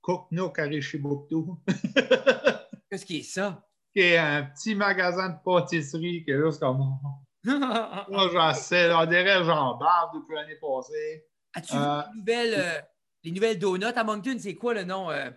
[0.04, 1.58] Cook Nook à Richibouctou,
[2.90, 3.66] Qu'est-ce qui est ça?
[3.94, 6.82] qui est un petit magasin de pâtisserie qui est juste comme.
[7.46, 7.50] As-tu
[8.12, 11.24] Moi, j'en sais, on dirait j'en bave depuis l'année passée.
[11.56, 12.80] vu Euh, les nouvelles, euh,
[13.22, 13.84] les nouvelles donuts?
[13.96, 14.36] À Moncton?
[14.38, 15.10] C'est quoi le nom?
[15.10, 15.30] euh?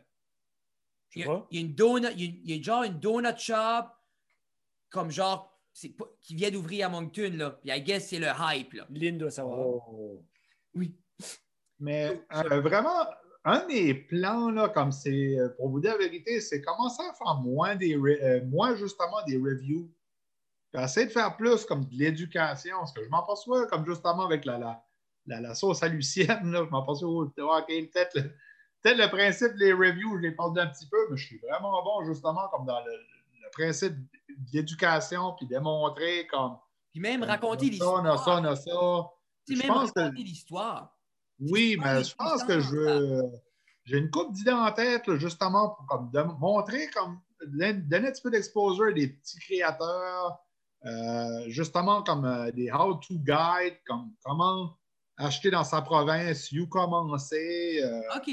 [1.12, 1.48] Je Il y, sais a, pas.
[1.52, 3.86] il y a une donut, il y a, il y a genre une donut shop
[4.90, 7.52] comme genre c'est pas- qui vient d'ouvrir à Moncton là.
[7.52, 8.86] Puis I guess c'est le hype là.
[8.90, 9.60] Lynn doit savoir.
[9.90, 10.26] Oh.
[10.74, 10.94] Oui.
[11.80, 13.06] Mais euh, vraiment,
[13.50, 17.14] un des plans, là, comme c'est, euh, pour vous dire la vérité, c'est commencer à
[17.14, 19.90] faire moins, des euh, moins justement des reviews.
[20.74, 22.78] Puis essayer de faire plus comme de l'éducation.
[22.80, 24.84] Parce que je m'en perçois comme justement avec la, la,
[25.26, 28.32] la, la sauce à Lucienne, là, je m'en perçois, oh, OK, peut-être le,
[28.84, 32.06] le principe des reviews, je les parle d'un petit peu, mais je suis vraiment bon
[32.06, 33.94] justement comme dans le, le principe
[34.52, 36.58] d'éducation, puis démontrer comme
[36.92, 38.24] Puis même raconter ça, on a l'histoire.
[38.24, 39.10] ça, on a ça.
[39.50, 40.97] Je même que- raconter l'histoire.
[41.40, 43.24] Oui, mais les je pense que je veux.
[43.86, 48.12] J'ai une coupe d'idées en tête, là, justement, pour comme, de- montrer, comme, donner un
[48.12, 50.40] petit peu d'exposure à des petits créateurs,
[50.86, 54.76] euh, justement, comme euh, des how-to guides, comme comment
[55.16, 57.82] acheter dans sa province, où commencer.
[57.84, 58.30] euh, OK.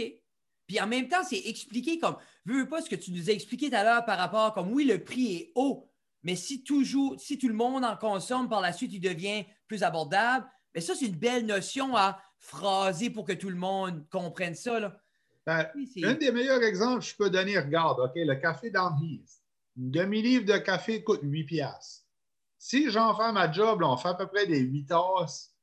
[0.66, 3.32] Puis en même temps, c'est expliqué comme, veux, veux pas ce que tu nous as
[3.34, 5.90] expliqué tout à l'heure par rapport, comme oui, le prix est haut,
[6.22, 9.82] mais si toujours, si tout le monde en consomme, par la suite, il devient plus
[9.82, 10.46] abordable.
[10.74, 14.78] Mais ça, c'est une belle notion à phraser pour que tout le monde comprenne ça.
[14.78, 15.00] Là.
[15.46, 15.66] ben,
[16.02, 19.42] un des meilleurs exemples que je peux donner, regarde, OK, le café d'Anhise.
[19.76, 22.04] Une demi-livre de café coûte 8 piastres.
[22.58, 25.54] Si j'en fais ma job, là, on fait à peu près des 8 tasses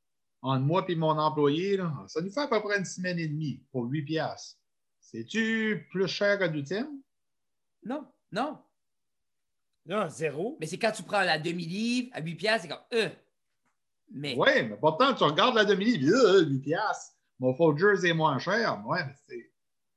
[0.42, 3.28] entre moi et mon employé, là, ça nous fait à peu près une semaine et
[3.28, 4.58] demie pour 8 piastres.
[5.00, 7.00] C'est-tu plus cher que du thème?
[7.84, 8.58] Non, non.
[9.86, 10.56] Non, zéro.
[10.60, 13.08] Mais c'est quand tu prends la demi-livre à 8 piastres, c'est comme, euh.
[14.14, 17.14] Mais, Oui, mais pourtant, tu regardes la demi-livre, euh, 8 piastres.
[17.38, 18.82] Mon Folgers est moins cher.
[18.86, 19.52] Ouais, mais c'est-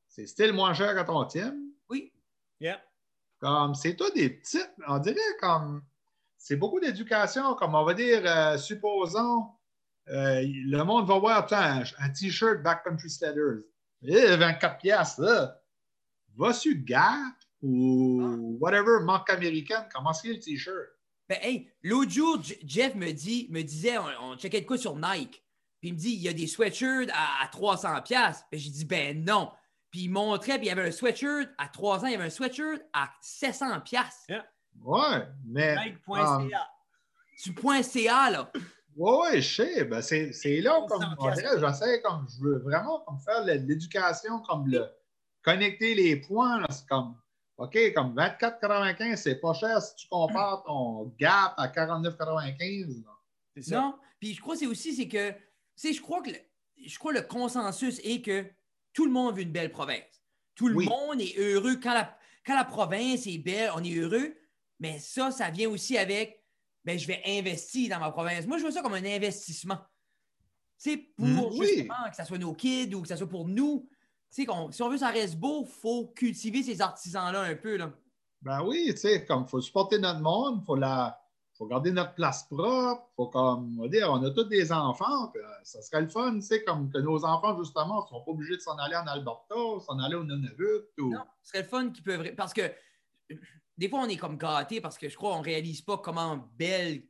[0.07, 1.59] c'est still moins cher que ton thème.
[1.89, 2.11] oui,
[2.61, 2.81] Yeah.
[3.39, 5.83] Comme, c'est tout des petites, on dirait comme,
[6.37, 9.49] c'est beaucoup d'éducation, comme on va dire, euh, supposons,
[10.07, 13.63] euh, le monde va voir un, un t-shirt Backcountry Sledders,
[14.03, 15.61] eh, 24 piastres, là.
[16.37, 20.94] Va sur Gap ou whatever, marque américaine, comment c'est le t-shirt?
[21.27, 24.77] Ben, hey, l'autre jour, J- Jeff me, dit, me disait, on, on checkait de quoi
[24.77, 25.43] sur Nike.
[25.79, 28.03] Puis il me dit, il y a des sweatshirts à, à 300$.
[28.03, 28.45] piastres.
[28.51, 29.51] Ben, j'ai dit, ben non.
[29.91, 32.25] Puis il montrait, puis il y avait un sweatshirt à 3 ans, il y avait
[32.25, 33.81] un sweatshirt à 700$.
[33.83, 34.25] piastres.
[34.83, 35.75] Ouais, mais.
[35.75, 36.67] Nike.ca.
[37.41, 38.51] Tu point .ca, là.
[38.97, 39.83] Oui, ouais, je sais.
[39.85, 43.43] Ben c'est, c'est là, comme 100 on dirait, j'essaie, comme je veux vraiment comme faire
[43.43, 44.85] l'éducation, comme le
[45.41, 46.59] connecter les points.
[46.61, 47.15] là, c'est comme,
[47.57, 53.03] OK, comme 24,95, c'est pas cher si tu compares ton gap à 49,95.
[53.03, 53.11] là.
[53.55, 53.81] C'est ça.
[53.81, 53.95] Non.
[54.19, 55.37] Puis je crois que c'est aussi, c'est que, tu
[55.75, 56.37] sais, je crois que le,
[56.85, 58.45] je crois le consensus est que
[58.93, 60.21] tout le monde veut une belle province.
[60.55, 60.85] Tout le Oui.
[60.87, 61.77] monde est heureux.
[61.81, 64.35] Quand la, quand la province est belle, on est heureux.
[64.79, 66.43] Mais ça, ça vient aussi avec,
[66.83, 68.45] ben, je vais investir dans ma province.
[68.45, 69.79] Moi, je vois ça comme un investissement.
[70.77, 71.67] C'est pour Mm, oui.
[71.67, 73.87] justement que ce soit nos kids ou que ce soit pour nous.
[74.29, 77.77] Si on veut que ça reste beau, il faut cultiver ces artisans-là un peu.
[77.77, 77.91] Là.
[78.41, 81.19] Ben oui, tu sais, comme il faut supporter notre monde, il faut la.
[81.57, 85.29] faut garder notre place propre, faut comme, on va dire, on a tous des enfants,
[85.29, 88.21] puis, euh, ça serait le fun, tu sais, comme que nos enfants, justement, ne sont
[88.25, 89.55] pas obligés de s'en aller en Alberta,
[89.85, 91.11] s'en aller au Nunavut, ou...
[91.13, 92.35] Non, ce serait le fun qu'ils peuvent.
[92.35, 92.61] Parce que
[93.31, 93.35] euh,
[93.77, 96.45] des fois, on est comme gâtés parce que je crois qu'on ne réalise pas comment
[96.57, 97.03] belle,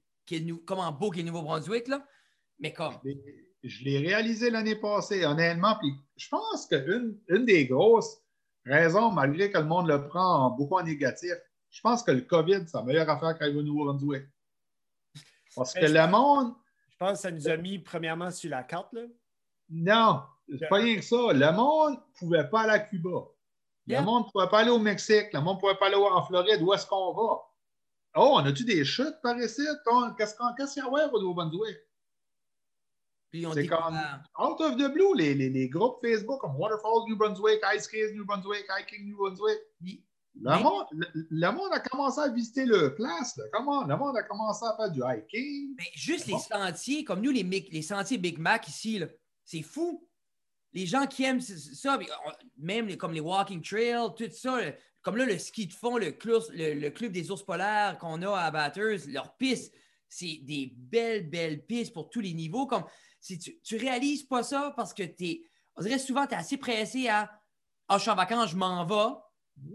[0.66, 1.88] comment beau qu'est le Nouveau-Brunswick.
[1.88, 2.06] là.
[2.60, 2.94] Mais comme.
[3.04, 5.76] L'ai- Je l'ai réalisé l'année passée, honnêtement.
[5.80, 8.18] Puis je pense qu'une une des grosses
[8.66, 11.34] raisons, malgré que le monde le prend beaucoup en négatif,
[11.70, 14.24] je pense que le COVID, c'est la meilleure affaire qu'arrive au Nouveau-Brunswick.
[15.56, 16.54] Parce que je le pense- monde,
[16.92, 18.94] Je pense que ça nous a mis premièrement sur la carte.
[18.94, 19.02] Là.
[19.70, 21.16] non, c'est pas rien que ça.
[21.34, 23.10] Le monde ne pouvait pas aller à Cuba.
[23.88, 24.00] Yeah.
[24.00, 25.28] Le monde ne pouvait pas aller au Mexique.
[25.34, 26.62] Le monde ne pouvait pas aller en Floride.
[26.62, 27.40] Où est-ce qu'on va?
[28.18, 29.62] Oh, on a-tu des chutes par ici?
[30.18, 31.78] Qu'est-ce qu'on- qu'est-ce qu'il y a à voir au Nouveau-Brunswick?
[33.36, 33.96] Puis on C'est comme
[34.40, 38.14] out of the blue, les, les, les groupes Facebook comme Waterfalls New Brunswick, Ice Skates
[38.14, 39.58] New Brunswick, Hiking New Brunswick.
[39.82, 43.36] Le, Mais- monde, le, le monde a commencé à visiter le place.
[43.38, 43.44] là.
[43.54, 43.84] Comment?
[43.86, 45.76] Le monde a commencé à faire du hiking.
[45.78, 46.40] Mais juste les bon.
[46.40, 49.08] sentiers, comme nous, les, les sentiers Big Mac ici, là,
[49.44, 50.08] c'est fou.
[50.74, 54.60] Les gens qui aiment ça, on- même comme les walking trails, tout ça,
[55.02, 58.22] comme là, le ski de fond, le, club- le, le club des ours polaires qu'on
[58.24, 59.74] a à Batters, leurs pistes,
[60.10, 62.68] c'est des belles, belles pistes pour tous les niveaux.
[62.68, 62.84] Comme
[63.26, 65.42] si tu, tu réalises pas ça parce que tu es,
[65.76, 67.32] on dirait souvent, tu es assez pressé à
[67.88, 69.16] Ah, je suis en vacances, je m'en vais.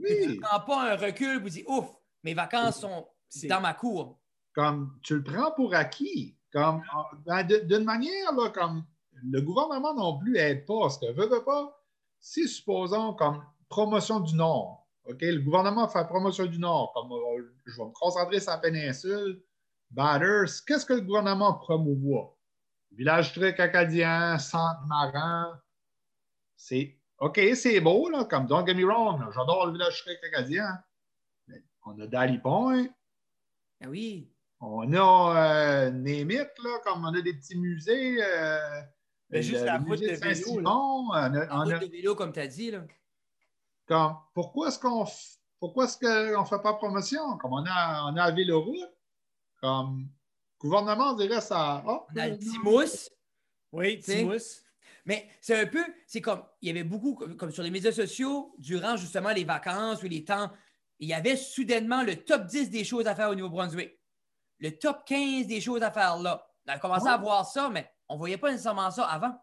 [0.03, 0.37] Puis Tu Oui.
[0.37, 1.87] ne prends pas un recul, vous dis Ouf,
[2.23, 4.21] mes vacances sont C'est- dans ma cour.
[4.55, 6.37] Comme tu le prends pour acquis.
[6.53, 6.83] Comme
[7.27, 8.85] ben, de- d'une manière, là, comme
[9.23, 10.81] le gouvernement non plus aide pas.
[10.83, 11.77] Parce que veut, veut pas,
[12.21, 17.55] si supposons comme promotion du Nord, OK, le gouvernement fait promotion du Nord, comme euh,
[17.67, 19.43] je vais me concentrer sur la péninsule,
[19.91, 22.37] Batters, qu'est-ce que le gouvernement promouvoit?
[22.93, 25.61] Village truc acadien, centre marin.
[26.57, 30.19] C'est OK, c'est beau, là, comme don't get me wrong, là, j'adore le village truc
[30.25, 30.83] acadien.
[31.49, 32.87] Mais on a Dally Point,
[33.83, 34.31] Ah oui.
[34.61, 38.23] on a euh, là, comme on a des petits musées.
[38.23, 38.81] euh,
[39.31, 41.93] Mais juste le la route de vélo, Saint-Simon, on a- En on a- route de
[41.93, 42.71] vélo, comme tu as dit.
[42.71, 42.83] Là.
[43.87, 47.37] comme, pourquoi est-ce qu'on f- pourquoi est-ce qu'on ne fait pas promotion?
[47.39, 48.91] Comme on a, on a la Véloroute,
[49.61, 50.09] comme
[50.63, 51.83] le gouvernement dirait ça.
[51.87, 53.09] oh, On a le Timous.
[53.73, 54.63] Oui, Timous.
[55.07, 58.55] Mais c'est un peu, c'est comme, il y avait beaucoup, comme, sur les médias sociaux,
[58.59, 60.51] durant justement les vacances ou les temps,
[60.99, 63.99] il y avait soudainement le top 10 des choses à faire au Nouveau-Brunswick.
[64.59, 66.47] Le top 15 des choses à faire là.
[66.69, 67.23] On a commencé à Ouais.
[67.23, 69.35] voir ça, mais on ne voyait pas nécessairement ça avant.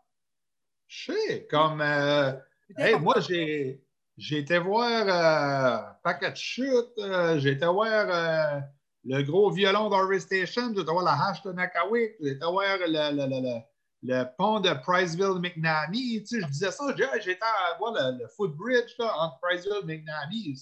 [0.86, 1.82] Je sais, comme.
[1.82, 2.34] euh,
[2.78, 3.84] hey, moi, j'ai.
[4.20, 8.60] J'ai été voir euh, Packet Chute, euh, j'ai été voir euh,
[9.08, 12.78] le gros violon d'Harvey Station, j'ai été voir la hache de Nakawik, j'ai été voir
[12.80, 13.60] le, le, le, le,
[14.04, 16.24] le pont de Priceville McNamee.
[16.24, 19.86] Tu sais, je disais ça, j'ai été à voir le, footbridge là, entre Priceville et
[19.98, 20.56] McNamee.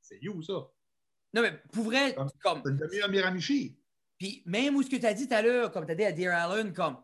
[0.00, 0.52] C'est you ça?
[1.34, 3.78] Non, mais pour vrai, Comme- comme, C'est une demi-heure Miramichi.
[4.18, 6.04] Puis même où ce que tu as dit tout à l'heure, comme tu as dit
[6.04, 6.96] à Dear Allen, comme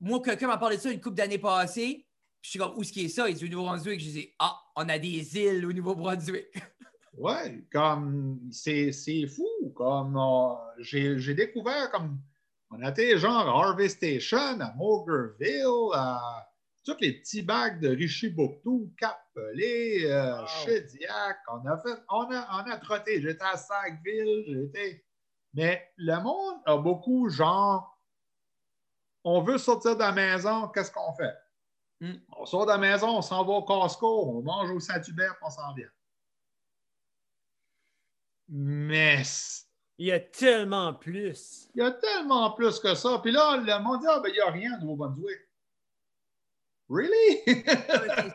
[0.00, 2.06] moi, quelqu'un m'a parlé de ça une couple d'années passées.
[2.42, 3.28] Puis je suis comme, où est-ce qui est ça?
[3.28, 3.98] Il dit au Nouveau-Brunswick?
[3.98, 6.46] Je dis, ah, on a des îles au Nouveau-Brunswick.
[7.18, 9.48] Ouais, comme c'est c'est fou.
[9.76, 12.18] Comme euh, j'ai découvert comme
[12.70, 16.48] on a été genre à Harvey Station, à Mogerville, à
[16.84, 20.46] tous les petits bacs de Richibouctou, Cap-Pelé, euh, Wow.
[20.46, 21.38] Chediac.
[21.52, 23.20] On a fait, on a, on a trotté.
[23.20, 25.04] J'étais à Sackville, j'étais.
[25.54, 27.92] Mais le monde a beaucoup genre
[29.28, 31.34] on veut sortir de la maison, qu'est-ce qu'on fait?
[32.00, 32.14] Hmm.
[32.36, 35.50] On sort de la maison, on s'en va au Costco, on mange au Saint-Hubert, on
[35.50, 35.90] s'en vient.
[38.48, 39.22] Mais
[39.98, 41.68] Il y a tellement plus.
[41.74, 43.18] il y a tellement plus que ça.
[43.22, 45.38] Puis là, le monde dit, ah, ben, il n'y a rien au Nouveau-Brunswick.
[46.88, 47.40] Really?
[47.46, 47.64] C'est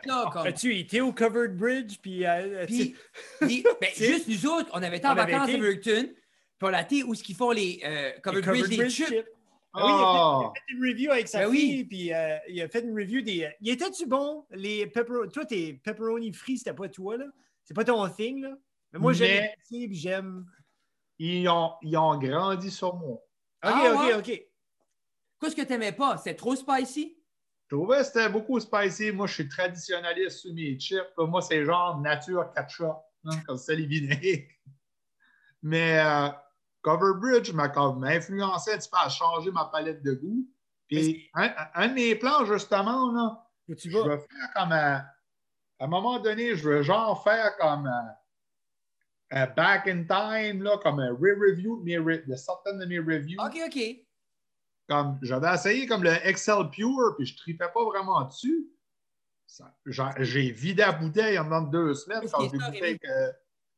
[0.09, 0.47] ça, comme.
[0.47, 1.97] As-tu été au Covered Bridge?
[2.01, 2.95] Puis, euh, Puis,
[3.41, 5.59] ben, juste nous autres, on avait été en On avait vacances à été.
[5.59, 9.07] Burton, puis on a été où ce qu'ils font les euh, Covered Bridge, les chips.
[9.07, 9.25] chip.
[9.73, 11.59] Ah oui, il a, fait, il Ah, a fait une review avec sa Ben oui.
[11.59, 13.49] fille, puis euh, il a fait une review des.
[13.61, 15.31] Il était-tu bon, les pepperoni?
[15.31, 17.25] Toi, tes pepperoni frits, c'était pas toi, là?
[17.63, 18.57] C'est pas ton thing, là?
[18.91, 19.47] Mais moi, j'aime
[19.91, 20.45] j'aime.
[21.23, 23.17] Ils, ont, ils ont grandi sur moi.
[23.63, 24.13] Ok, Ah, ok, ouais?
[24.15, 24.41] ok.
[25.39, 26.17] Qu'est-ce que tu n'aimais pas?
[26.17, 27.17] C'était trop spicy?
[27.69, 29.11] Je trouvais que c'était beaucoup spicy.
[29.11, 31.01] Moi, je suis traditionnaliste sur mes chips.
[31.17, 34.47] Moi, c'est genre nature ketchup, hein, comme ça, les vinaigres.
[35.61, 36.29] Mais euh,
[36.81, 40.47] Cover Bridge influencé un petit peu à changer ma palette de goût.
[40.87, 43.47] Puis, un, un de mes plans, justement, là,
[43.77, 44.03] tu je vas?
[44.03, 45.05] veux faire comme un-
[45.79, 48.15] à un moment donné, je veux genre faire comme un,
[49.31, 52.99] un back in time, là, comme un re-review de, mes re- de certaines de mes
[52.99, 53.39] reviews.
[53.41, 53.79] OK, OK.
[54.89, 58.67] Comme j'avais essayé comme le Excel Pure, puis je tripais pas vraiment dessus.
[60.19, 62.21] J'ai vidé la bouteille en dedans de deux semaines.
[62.29, 62.99] Quand j'ai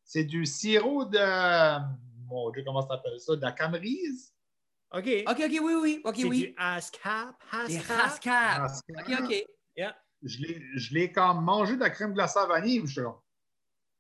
[0.03, 1.79] C'est du sirop de.
[2.27, 3.35] Mon Dieu, comment ça s'appelle ça?
[3.35, 4.33] De la camerise?
[4.91, 5.07] Ok.
[5.27, 6.01] OK, OK, oui, oui.
[6.03, 6.39] OK, c'est oui.
[6.47, 7.35] du ASCAP.
[7.51, 8.71] ASCAP.
[8.89, 9.45] OK, OK.
[10.25, 12.83] Je l'ai- je l'ai comme mangé de la crème glacée à vanille.
[12.95, 13.19] comme-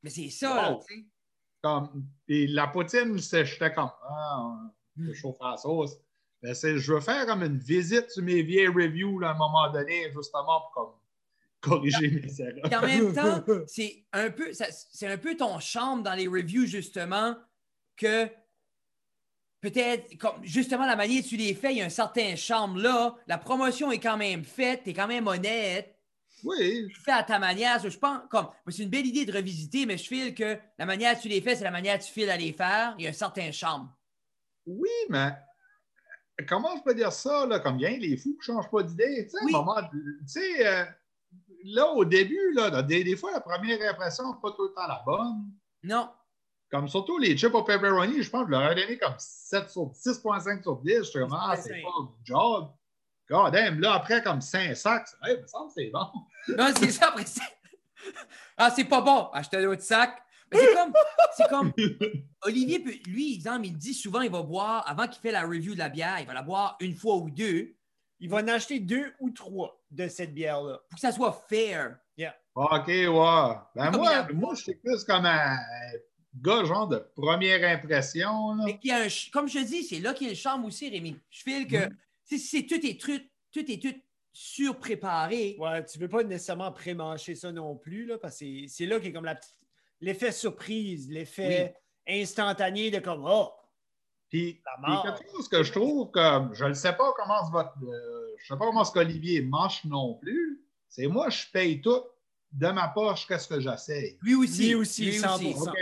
[0.03, 1.05] Mais c'est ça, là, tu sais.
[1.63, 4.59] Comme, puis la poutine, j'étais comme, ah,
[4.97, 5.97] je chauffe à la sauce.
[6.41, 9.37] Mais c'est- je veux faire comme une visite sur mes vieilles reviews là, à un
[9.37, 10.91] moment donné, justement, pour comme
[11.61, 12.63] corriger mes erreurs.
[12.65, 16.65] Puis en même temps, c'est un peu, c'est un peu ton charme dans les reviews,
[16.65, 17.37] justement,
[17.95, 18.27] que
[19.61, 22.81] peut-être, comme justement la manière dont tu les fais, il y a un certain charme
[22.81, 23.15] là.
[23.27, 25.92] La promotion est quand même faite, tu es quand même honnête,
[26.43, 27.79] Oui, tu fais à ta manière.
[27.79, 31.13] Je pense, comme, c'est une belle idée de revisiter, mais je file que la manière
[31.15, 32.95] dont tu les fais, c'est la manière dont tu files à les faire.
[32.97, 33.89] Il y a un certain charme.
[34.65, 35.31] oui, mais
[36.47, 39.27] comment je peux dire ça, là, comme bien les fous qui ne changent pas d'idée?
[39.29, 39.37] Tu
[40.27, 40.65] sais, Oui.
[40.65, 40.85] euh,
[41.65, 44.87] là, au début, là, des, des fois, la première impression n'est pas tout le temps
[44.87, 45.45] la bonne.
[45.83, 46.09] Non.
[46.71, 49.69] Comme surtout les chips au pepperoni, je pense que je leur ai donné comme 7
[49.69, 50.95] sur 6.5 sur 10.
[50.97, 51.83] Je suis comme, ah, c'est 6.5.
[51.83, 52.71] pas du job.
[53.29, 56.07] God damn, là, après, comme 5 sacs, hey, il me semble que c'est bon.
[56.49, 57.25] Non, c'est ça, après.
[57.25, 57.41] c'est-
[58.57, 59.27] Ah, c'est pas bon.
[59.33, 60.19] Acheter un autre sac.
[60.51, 60.93] Mais c'est comme,
[61.35, 61.73] c'est comme,
[62.43, 65.73] Olivier, peut- lui, exemple, il dit souvent, il va boire, avant qu'il fait la review
[65.73, 67.75] de la bière, il va la boire une fois ou deux
[68.19, 70.79] Il va en acheter deux ou trois de cette bière-là.
[70.89, 71.97] pour que ça soit fair.
[72.55, 73.55] OK, ouais.
[73.75, 75.57] Ben moi, a- moi, je suis plus comme un
[76.35, 78.53] gars, genre de première impression.
[78.53, 78.63] Là.
[78.65, 80.33] Mais qu'il y a un ch- comme je te dis, c'est là qu'il y a
[80.33, 81.19] le charme aussi, Rémi.
[81.31, 81.97] Je file que, Mhm.
[82.25, 83.95] si c'est tout est truc, tout est tout
[84.33, 85.55] surpréparé.
[85.59, 88.99] Ouais, tu veux pas nécessairement pré-mâcher ça non plus, là, parce que c'est- c'est là
[88.99, 89.55] qu'est comme la petite-
[90.01, 91.75] l'effet surprise, l'effet
[92.07, 93.49] instantané de comme Oh!
[94.29, 95.03] Puis, La puis mort.
[95.03, 98.57] quelque chose que je trouve comme, je ne sais pas comment votre, euh, je sais
[98.57, 100.59] pas comment ce qu'Olivier mange non plus,
[100.89, 102.01] c'est moi, je paye tout
[102.51, 104.17] de ma poche, qu'est-ce que j'essaye?
[104.21, 104.67] Lui aussi.
[104.69, 105.69] Lui aussi, 100%.
[105.71, 105.77] OK.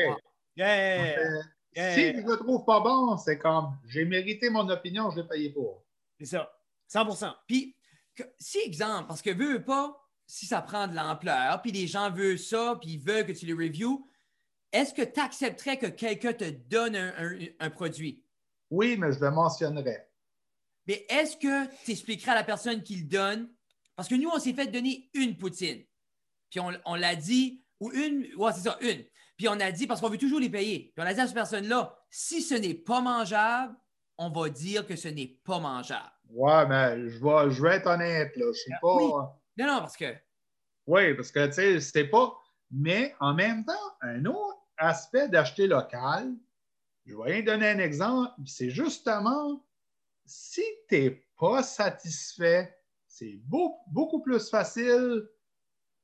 [0.57, 1.17] Yeah!
[1.17, 1.41] Euh,
[1.73, 1.93] Yeah.
[1.95, 5.49] Si je le trouve pas bon, c'est comme, j'ai mérité mon opinion, je l'ai payé
[5.51, 5.85] pour.
[6.19, 6.51] C'est ça.
[6.85, 7.05] 100
[7.47, 7.73] Puis,
[8.15, 9.97] que- si exemple, parce que veux, veux pas,
[10.27, 13.45] si ça prend de l'ampleur, puis les gens veulent ça, puis ils veulent que tu
[13.45, 14.07] les reviews,
[14.71, 18.23] est-ce que tu accepterais que quelqu'un te donne un, un- un produit?
[18.69, 20.07] Oui, mais je le mentionnerai.
[20.87, 23.53] Mais est-ce que tu expliqueras à la personne qui le donne?
[23.95, 25.83] Parce que nous, on s'est fait donner une poutine.
[26.49, 29.03] Puis on, on l'a dit, ou une, ouais, c'est ça, une.
[29.37, 30.91] Puis on a dit, parce qu'on veut toujours les payer.
[30.95, 33.75] Puis on a dit à cette personne-là, si ce n'est pas mangeable,
[34.17, 36.11] on va dire que ce n'est pas mangeable.
[36.33, 38.45] Ouais, mais je vais, je vais être honnête, là.
[38.53, 38.95] Je suis pas.
[38.95, 39.11] Oui.
[39.57, 40.13] Non, non, parce que.
[40.87, 42.33] Oui, parce que, tu sais, c'est pas.
[42.71, 46.33] Mais en même temps, un autre aspect d'acheter local,
[47.05, 49.65] je vais rien donner un exemple, c'est justement
[50.25, 52.77] si tu n'es pas satisfait,
[53.07, 55.27] c'est beau- beaucoup plus facile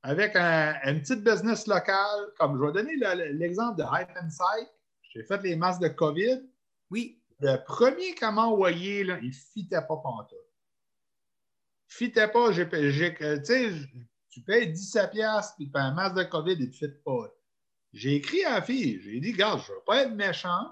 [0.03, 2.31] avec un, une petite business locale.
[2.37, 4.69] Comme je vais donner le- l'exemple de Hype Insight.
[5.13, 6.41] J'ai fait les masques de COVID.
[6.91, 10.37] Oui, Le premier qu'on m'a envoyé, là, il ne fitait pas pantoute.
[11.89, 12.49] Il fitait pas.
[12.51, 13.73] Tu sais,
[14.29, 16.89] tu payes 17$ piastres, puis tu as un masque de COVID, il ne te fit
[17.05, 17.27] pas.
[17.93, 20.71] J'ai écrit à la fille, j'ai dit, regarde, je ne veux pas être méchant,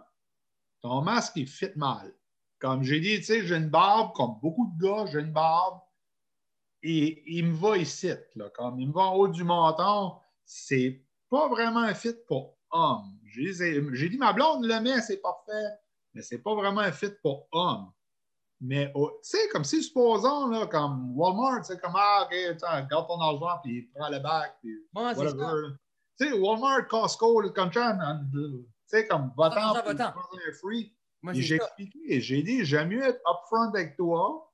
[0.82, 2.14] ton masque, il fit mal.
[2.60, 5.80] Comme j'ai dit, tu sais, j'ai une barbe, comme beaucoup de gars, j'ai une barbe,
[6.84, 11.04] et il me va ici, là, comme il me va en haut du menton, c'est
[11.30, 13.18] pas vraiment un fit pour homme.
[13.24, 15.80] J'ai dit, dit, ma blonde le met, c'est parfait
[16.16, 17.92] mais c'est pas vraiment un fit pour homme.
[18.62, 22.58] Mais, oh, tu sais, comme si, supposons, là, comme Walmart, c'est comme, ah, OK,
[22.90, 25.74] garde ton argent, puis prends le bac, puis whatever.
[26.18, 27.98] Tu sais, Walmart, Costco, le comme ça,
[28.34, 30.96] tu sais, comme, va-t'en, prends un free.
[31.34, 34.54] J'ai expliqué, j'ai dit, j'aime mieux être upfront avec toi.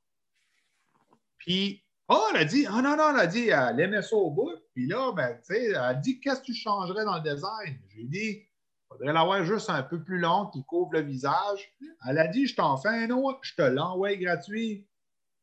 [1.37, 4.31] Puis, oh, elle a dit, ah non, non, elle a dit, elle aimait ça au
[4.31, 4.51] bout.
[4.73, 7.77] Puis là, ben, tu sais, elle a dit, qu'est-ce que tu changerais dans le design?
[7.89, 8.47] J'ai dit,
[8.91, 11.73] il faudrait l'avoir juste un peu plus long qui couvre le visage.
[12.07, 14.85] Elle a dit, je t'en fais un autre, je te l'envoie gratuit.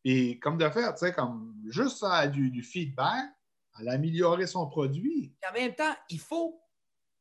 [0.05, 3.25] Et comme de fait, tu sais, comme juste ça, du, feedback,
[3.81, 5.35] elle a amélioré son produit.
[5.41, 6.61] Puis en même temps, il faut.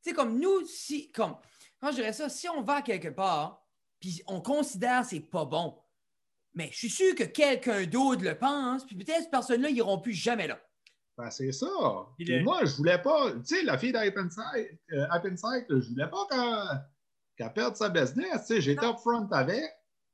[0.03, 1.11] Tu sais, comme nous, si.
[1.11, 1.37] Comme,
[1.79, 3.63] quand je dirais ça, si on va quelque part,
[3.99, 5.79] puis on considère que c'est pas bon,
[6.53, 9.99] mais je suis sûr que quelqu'un d'autre le pense, puis peut-être cette personne-là, ils n'iront
[9.99, 10.59] plus jamais là.
[11.17, 11.65] Ben, c'est ça.
[12.19, 13.31] Il Puis est- moi, je voulais pas.
[13.31, 16.85] Tu sais, la fille Insight, euh, je voulais pas qu'elle
[17.35, 18.41] qu'elle perde sa business.
[18.41, 19.63] Tu sais, j'étais upfront avec.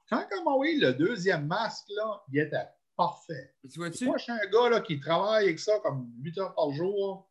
[0.09, 3.53] Quand elle m'a envoyé le deuxième masque, là, il était parfait.
[3.69, 4.05] Tu vois-tu?
[4.05, 7.29] Moi, je suis un gars là, qui travaille avec ça comme 8 heures par jour.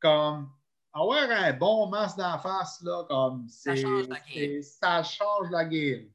[0.00, 0.50] Comme
[0.92, 4.62] avoir un bon masque d'en face, là, comme Ça change la game.
[4.62, 6.10] Ça change la game.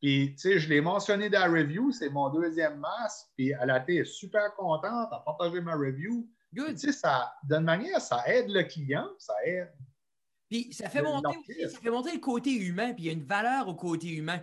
[0.00, 3.26] Puis, tu sais, je l'ai mentionné dans la review, c'est mon deuxième masque.
[3.36, 6.26] Puis, elle a été super contente, a partagé ma review.
[6.54, 6.72] Good.
[6.78, 9.72] Tu sais, ça, d'une manière, ça aide le client, ça aide.
[10.48, 13.12] Puis ça fait monter aussi, ça fait monter le côté humain, puis il y a
[13.12, 14.38] une valeur au côté humain.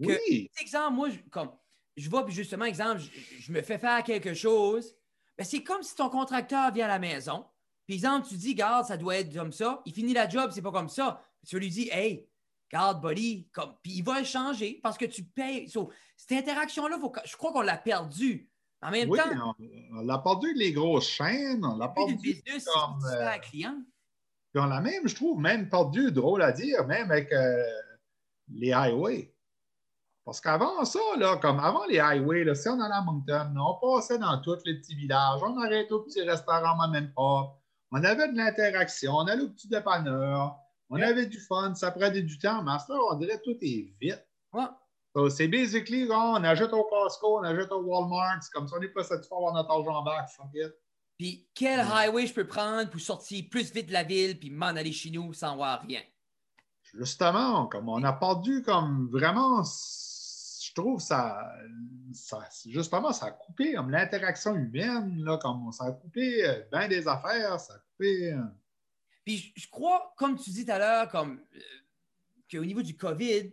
[0.00, 1.50] Que- Oui, exemple, moi, je, comme,
[1.96, 3.10] je vois, puis justement, exemple, je,
[3.40, 4.94] je me fais faire quelque chose.
[5.36, 7.44] Ben, c'est comme si ton contracteur vient à la maison.
[7.86, 9.82] Puis, exemple, tu dis, garde, ça doit être comme ça.
[9.84, 11.24] Il finit la job, c'est pas comme ça.
[11.46, 12.28] Tu lui dis, hey,
[12.70, 15.68] garde, buddy, comme, puis il va changer parce que tu payes.
[15.68, 18.50] So, cette interaction-là, je crois qu'on l'a perdue.
[18.82, 22.16] En même Oui, temps, on, on a perdu les grosses chaînes, on a le but
[22.16, 23.82] du perdu business, comme, satisfaire euh, client.
[24.52, 27.62] Puis on l'a même, je trouve, même perdu, drôle à dire, même avec euh,
[28.48, 29.32] les highways.
[30.24, 33.74] Parce qu'avant ça, là, comme avant les highways, là, si on allait à Moncton, on
[33.74, 37.56] passait dans tous les petits villages, on arrêtait au petit restaurant, mais même pas.
[37.92, 40.58] On avait de l'interaction, on allait au petit dépanneur,
[40.90, 41.08] on Yeah.
[41.08, 42.62] avait du fun, ça prenait du temps.
[42.62, 44.24] Mais à ce temps, on dirait que tout est vite.
[44.52, 44.64] Ouais.
[45.14, 48.80] So, c'est basically, on achète au Costco, on achète au Walmart, c'est comme ça, on
[48.80, 50.28] n'est pas satisfait d'avoir notre argent en bac.
[51.18, 54.66] Puis quel highway je peux prendre pour sortir plus vite de la ville puis m'en
[54.66, 56.02] aller chez nous sans voir rien?
[56.94, 61.50] Justement, comme on a perdu comme vraiment, je trouve ça,
[62.12, 66.88] ça justement, ça a coupé comme l'interaction humaine, là, comme ça a coupé euh, bien
[66.88, 68.34] des affaires, ça a coupé.
[69.26, 71.60] Puis je, crois, comme tu dis tout à l'heure, comme euh,
[72.48, 73.52] qu'au niveau du COVID,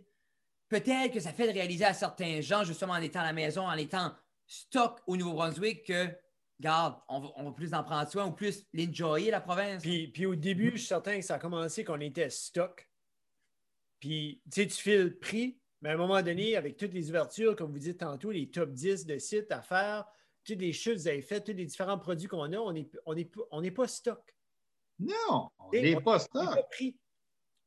[0.68, 3.66] peut-être que ça fait de réaliser à certains gens, justement en étant à la maison,
[3.66, 4.14] en étant
[4.46, 6.16] stock au Nouveau-Brunswick, que,
[6.60, 9.82] regarde, on va, on plus en prendre soin ou plus l'enjoyer, la province.
[9.82, 12.88] Puis, puis au début, je suis certain que ça a commencé qu'on était stock.
[13.98, 17.10] Puis, tu sais, tu fais le prix, mais à un moment donné, avec toutes les
[17.10, 20.06] ouvertures, comme vous dites tantôt, les top 10 de sites à faire,
[20.44, 22.88] toutes les chutes que vous avez faites, tous les différents produits qu'on a, on n'est
[23.06, 24.34] on est, on n'est pas stock.
[24.98, 26.54] Non, on Et n'est pas stock.
[26.54, 26.60] pas.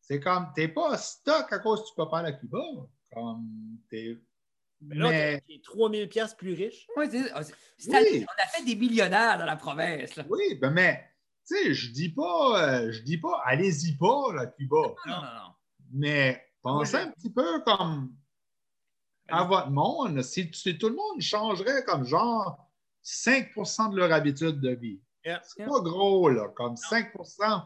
[0.01, 2.59] C'est comme, t'es pas stock à cause que tu peux pas aller à Cuba.
[3.13, 3.47] Comme,
[3.89, 4.17] t'es.
[4.81, 6.87] Mais là, Mais- tu es 3000 pièces plus riche.
[6.95, 8.25] Ouais, c'est- c'est- cette Oui.
[8.27, 10.15] on a fait des millionnaires dans la province.
[10.15, 10.23] là.
[10.29, 11.09] Oui, ben, mais,
[11.47, 14.77] tu sais, je dis pas, euh, je dis pas, allez-y pas, là, Cuba.
[14.77, 15.53] Non, non, non.
[15.91, 18.15] Mais pensez un petit peu comme
[19.29, 22.69] à votre monde, si, si tout le monde changerait comme genre
[23.01, 25.01] 5% de leur habitude de vie.
[25.27, 25.41] Yeah.
[25.43, 27.57] C'est pas gros, là, comme 5 Euh,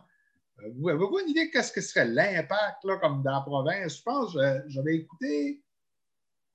[0.80, 3.98] Vous avez-vous une idée de qu'est-ce que serait l'impact, là, comme dans la province?
[3.98, 5.64] Je pense, que j'avais écouté,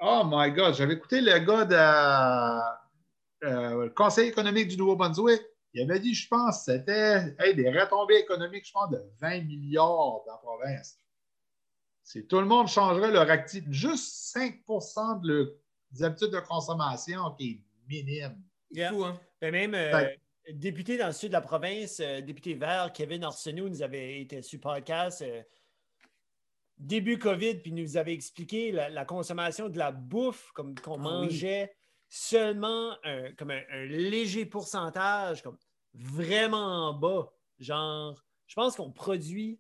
[0.01, 5.43] oh my God, j'avais écouté le gars de, euh, le Conseil économique du Nouveau-Brunswick.
[5.75, 10.25] Il avait dit, je pense, c'était hey, des retombées économiques, je pense, de 20 milliards
[10.27, 10.99] dans la province.
[12.03, 14.61] Si tout le monde changerait leur activité, juste 5
[15.23, 15.47] de leurs
[15.93, 18.43] des habitudes de consommation qui est minime.
[18.73, 18.91] C'est Yeah.
[18.91, 19.21] fou, hein?
[19.41, 20.09] Ben, même euh,
[20.53, 24.43] député dans le sud de la province, euh, député vert, Kevin Arsenault, nous avait été
[24.43, 25.43] sur podcast euh,
[26.79, 30.97] début COVID, puis nous avait expliqué la, la consommation de la bouffe, comme qu'on Ah
[30.99, 31.03] oui.
[31.03, 31.75] mangeait
[32.09, 35.59] seulement un, comme un, un léger pourcentage, comme
[35.95, 37.33] vraiment bas.
[37.59, 39.59] Genre, je pense qu'on produit.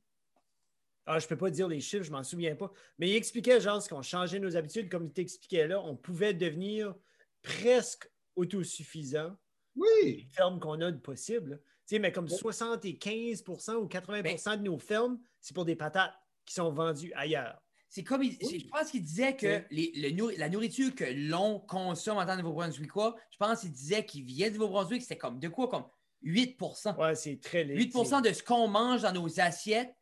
[1.06, 2.70] Ah, je ne peux pas dire les chiffres, je m'en souviens pas.
[2.98, 6.34] Mais il expliquait, genre, ce qu'on changeait nos habitudes, comme il t'expliquait là, on pouvait
[6.34, 6.94] devenir
[7.42, 9.36] presque autosuffisant
[9.76, 11.60] Oui, les fermes qu'on a de possible.
[11.86, 16.14] Tu sais, mais comme 75% ou 80% Ben- de nos fermes, c'est pour des patates
[16.44, 17.60] qui sont vendues ailleurs.
[17.88, 22.18] C'est comme il- je pense qu'il disait que les- le la nourriture que l'on consomme
[22.18, 25.48] en tant que Nouveau-Brunswickois, je pense qu'il disait qu'il vient du Nouveau-Brunswick, c'était comme de
[25.48, 25.68] quoi?
[25.68, 25.84] Comme
[26.22, 27.84] 8% Ouais, c'est très léger.
[27.84, 29.94] 8% de ce qu'on mange dans nos assiettes,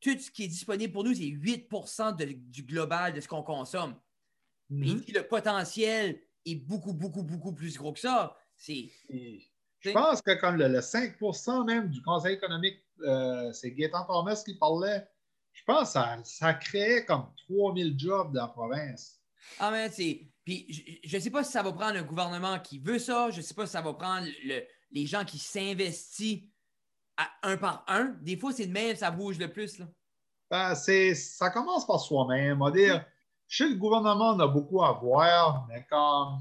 [0.00, 3.42] tout ce qui est disponible pour nous, c'est 8% de- du global de ce qu'on
[3.42, 3.94] consomme.
[4.68, 5.04] Mais Mhm.
[5.14, 8.36] le potentiel est beaucoup, beaucoup, beaucoup plus gros que ça,
[8.68, 9.42] Et
[9.80, 14.40] Je pense que comme le, le 5% même du Conseil économique, euh, c'est Gaétan Thomas
[14.44, 15.06] qui parlait,
[15.52, 19.20] je pense que ça, ça créait comme 3000 jobs dans la province.
[19.58, 20.26] Ah, mais c'est.
[20.44, 23.38] Puis je ne sais pas si ça va prendre un gouvernement qui veut ça, je
[23.38, 26.42] ne sais pas si ça va prendre le- les gens qui s'investissent
[27.16, 28.16] à un par un.
[28.22, 29.78] Des fois, c'est de même, ça bouge le plus.
[29.78, 29.86] Là.
[30.50, 32.60] Ben, c'est, ça commence par soi-même.
[32.60, 33.04] On va dire,
[33.48, 36.40] chez le gouvernement, on a beaucoup à voir, mais comme,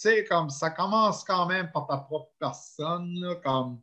[0.00, 3.80] sais, comme ça commence quand même par ta propre personne, là, comme,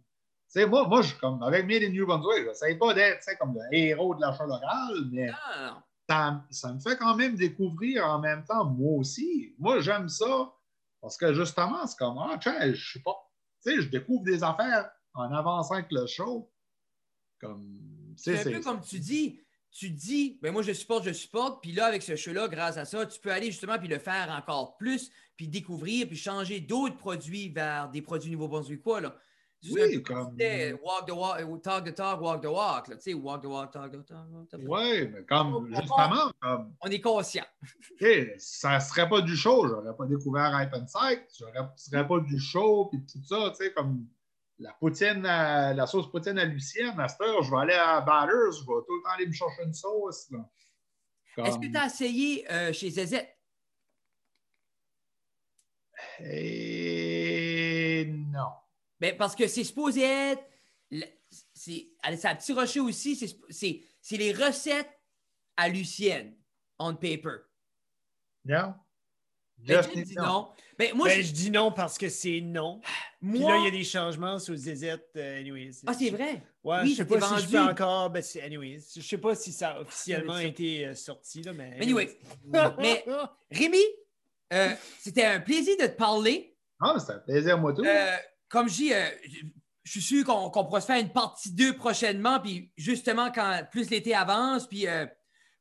[0.48, 3.76] sais, moi, moi, je, comme, avec Made in New Brunswick, j'essaie pas d'être, comme le
[3.76, 8.44] héros de l'achat local, mais Ah, ça, ça me fait quand même découvrir en même
[8.46, 9.56] temps, moi aussi.
[9.58, 10.54] Moi, j'aime ça
[11.02, 13.16] parce que justement, c'est comme, ah, tiens, je sais pas,
[13.66, 16.50] tu sais, je découvre des affaires en avançant avec le show.
[17.40, 19.40] Comme, C'est un peu comme tu dis.
[19.74, 22.86] Tu dis, ben moi je supporte, je supporte, puis là, avec ce show-là, grâce à
[22.86, 26.96] ça, tu peux aller justement puis le faire encore plus, puis découvrir, puis changer d'autres
[26.98, 29.02] produits vers des produits nouveau-brunswickois.
[29.02, 29.16] là?
[29.72, 30.36] Oui, comme-
[30.84, 32.88] walk the walk, talk the talk, walk the walk.
[32.90, 34.28] là, Tu sais, walk the walk, talk the talk.
[34.62, 37.46] Oui, mais comme, justement, comme, On est conscient.
[38.38, 41.46] ça serait pas du show, j'aurais pas découvert Hype and Psych, ce
[41.78, 44.06] serait pas du show, puis tout ça, tu sais, comme
[44.60, 48.02] la poutine, à- la sauce poutine à Lucienne, à cette heure, je vais aller à
[48.02, 50.30] Batters, je vais tout le temps aller me chercher une sauce.
[51.38, 53.16] Est-ce que tu as essayé euh, chez ZZ?
[56.20, 58.50] Et non.
[59.00, 60.44] Ben, parce que c'est supposé être.
[61.54, 63.16] C'est à Petit Rocher aussi,
[63.50, 65.00] c'est les recettes
[65.58, 66.36] à Lucienne,
[66.78, 67.38] on paper.
[68.46, 68.76] Non?
[69.60, 70.24] Ben, Jeff dit non.
[70.26, 70.48] non.
[70.78, 72.82] Ben, moi, Ben, je- je dis non parce que c'est non.
[73.22, 75.10] Puis là, il y a des changements sur Zizette.
[75.16, 75.72] euh, anyways.
[75.88, 76.42] Ah, c'est vrai?
[76.64, 78.10] Ouais, Oui, je sais c'était pas si je peux encore.
[78.10, 80.44] Ben, c'est- anyways, je sais pas si ça a officiellement ça.
[80.44, 81.78] été euh, sorti, là, mais.
[81.82, 82.10] Anyway.
[82.80, 83.06] Mais-
[83.52, 83.78] Rémi,
[84.52, 86.56] euh, c'était un plaisir de te parler.
[86.82, 87.84] Ah, c'est un plaisir, moi, tout.
[87.86, 88.16] Euh,
[88.50, 89.06] comme je dis, euh,
[89.84, 93.62] je suis sûr qu'on qu'on pourra se faire une partie 2 prochainement, puis justement, quand
[93.72, 95.06] plus l'été avance, puis euh,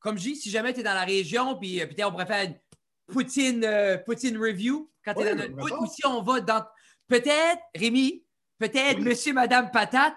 [0.00, 2.44] comme je dis, si jamais tu es dans la région, puis peut-être on pourrait faire
[2.46, 2.56] une
[3.12, 6.40] poutine, euh, poutine review quand tu es Ouais, dans notre bout, ou si on va
[6.40, 6.64] dans.
[7.08, 8.24] Peut-être, Rémi,
[8.58, 9.04] peut-être Oui.
[9.04, 10.14] Monsieur, Madame Patate,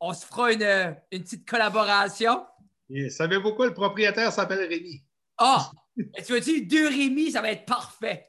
[0.00, 2.44] on se fera une, euh, une petite collaboration.
[2.90, 3.66] Et savez-vous quoi?
[3.66, 5.02] Le propriétaire s'appelle Rémi.
[5.38, 5.70] Ah!
[6.26, 8.26] tu vas dire deux Rémi, ça va être parfait.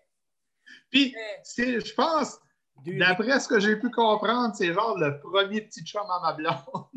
[0.89, 2.39] Puis, c'est- je pense,
[2.85, 6.87] d'après ce que j'ai pu comprendre, c'est genre le premier petit chum à ma blonde.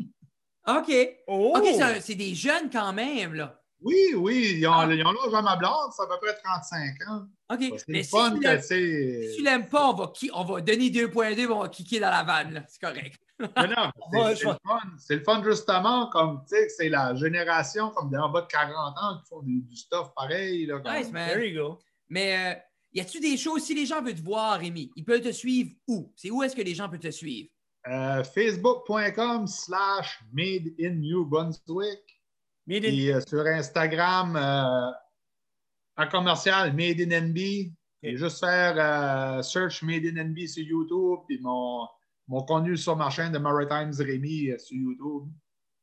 [0.67, 1.17] OK.
[1.27, 1.53] Oh!
[1.57, 1.65] OK,
[2.01, 3.60] c'est des jeunes quand même, là.
[3.83, 4.87] Oui, oui, ils ont, Ah.
[4.93, 7.25] ils ont l'âge à ma blonde, c'est à peu près 35 ans.
[7.51, 7.59] OK.
[7.77, 10.61] C'est Mais le si fun tu que si tu l'aimes pas, on va, on va
[10.61, 12.63] donner 2.2 on va kicker dans la vanne, là.
[12.67, 13.19] C'est correct.
[13.39, 14.35] Mais non, c'est Ouais, le
[14.67, 14.79] fun.
[14.99, 18.95] C'est le fun justement, comme tu sais, c'est la génération comme d'en bas de 40
[18.99, 20.67] ans qui font du, du stuff pareil.
[20.67, 21.29] Là, comme- Nice, man.
[21.29, 21.79] There you go.
[22.07, 22.59] Mais euh,
[22.93, 25.71] y a-tu des choses, si les gens veulent te voir, Rémi, ils peuvent te suivre
[25.87, 26.11] où?
[26.15, 27.49] C'est où est-ce que les gens peuvent te suivre?
[27.87, 32.20] Euh, Facebook.com slash Made in New Brunswick.
[32.67, 34.91] Made in- Puis euh, sur Instagram, euh,
[35.97, 37.37] en commercial, Made in NB.
[38.03, 41.19] Et juste faire euh, search Made in NB sur YouTube.
[41.27, 41.87] Puis mon,
[42.27, 45.29] mon contenu sur ma chaîne de Maritimes Rémi sur YouTube.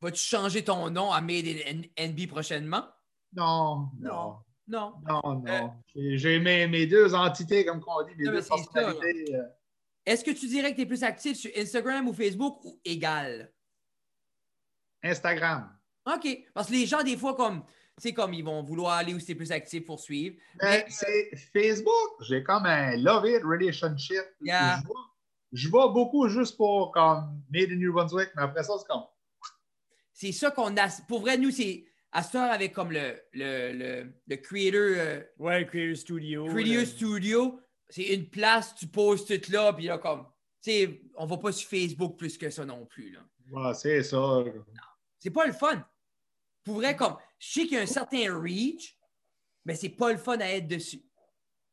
[0.00, 2.84] Vas-tu changer ton nom à Made in NB prochainement?
[3.32, 4.36] Non, non.
[4.66, 4.94] Non.
[5.06, 5.44] Non, non.
[5.48, 9.32] Euh, J'ai- mes, mes deux entités, comme on dit, mes Non, deux personnalités.
[10.04, 13.50] Est-ce que tu dirais que tu es plus actif sur Instagram ou Facebook ou égal?
[15.02, 15.77] Instagram.
[16.14, 16.44] OK.
[16.54, 17.62] Parce que les gens, des fois, comme,
[17.96, 20.36] c'est comme ils vont vouloir aller où c'est plus actif pour suivre.
[20.62, 22.22] Mais Mais- c'est Facebook.
[22.28, 24.22] J'ai comme un love-it relationship.
[24.40, 24.78] Yeah.
[24.82, 25.00] Je, vois,
[25.52, 29.02] je vois beaucoup juste pour comme Made in New Brunswick, mais après ça, c'est comme.
[30.12, 30.88] C'est ça qu'on a.
[31.06, 35.20] Pour vrai, nous, c'est à cette heure avec comme le, le, le, le creator, euh,
[35.38, 36.46] Ouais, Creator Studio.
[36.46, 36.86] creator là.
[36.86, 37.60] studio.
[37.90, 40.24] C'est une place, tu poses tout là, puis là, comme,
[40.62, 43.20] tu sais, on va pas sur Facebook plus que ça non plus, là.
[43.50, 44.44] Ouais, c'est ça.
[45.18, 45.82] C'est pas le fun.
[46.96, 48.96] Comme, je sais qu'il y a un certain reach,
[49.64, 51.02] mais c'est pas le fun à être dessus.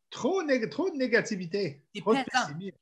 [0.09, 1.83] Trop, nég- trop de négativité.
[1.93, 2.47] C'est Trop de pesant.
[2.47, 2.77] pessimisme.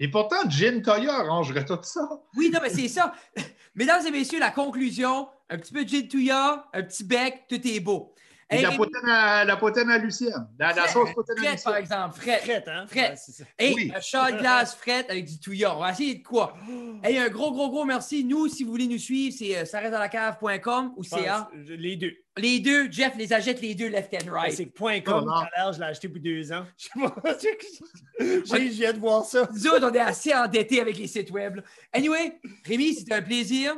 [0.00, 2.08] Et pourtant, Jim Toya arrangerait tout ça.
[2.36, 3.14] Oui, non, mais c'est ça.
[3.74, 7.66] Mesdames et messieurs, la conclusion, un petit peu de gin touya, un petit bec, tout
[7.66, 8.14] est beau.
[8.50, 10.48] Et Hey, la, poutine à, la poutine à Lucienne.
[10.58, 11.74] La, sauce poutine à Fred, par Lucienne.
[11.76, 12.40] exemple, Fred.
[12.40, 12.86] Frette, hein?
[12.88, 13.10] Frette.
[13.10, 13.44] Ouais, c'est ça.
[13.58, 13.92] Hey, Oui.
[14.14, 15.72] un glace frette avec du touillon.
[15.76, 16.56] On va essayer de quoi?
[17.04, 18.24] Hey, un gros, gros, gros merci.
[18.24, 21.50] Nous, si vous voulez nous suivre, c'est euh, ça reste dans la cave.com ou CA.
[21.54, 22.12] Les deux.
[22.38, 24.52] Les deux, Jeff les achète les deux left and right.
[24.52, 26.64] C'est point .com, Oh, à je l'ai acheté pour deux ans.
[26.78, 27.38] Je sais pas.
[28.56, 29.48] J'ai j'ai hâte de voir ça.
[29.52, 31.56] Nous autres, on est assez endettés avec les sites web.
[31.56, 31.62] là.
[31.92, 33.76] Anyway, Rémi, c'était un plaisir.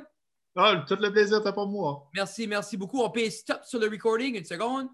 [0.56, 2.08] Ah, tout le plaisir, t'as pas moi.
[2.14, 3.00] Merci, merci beaucoup.
[3.00, 4.88] On paye stop sur le recording une seconde.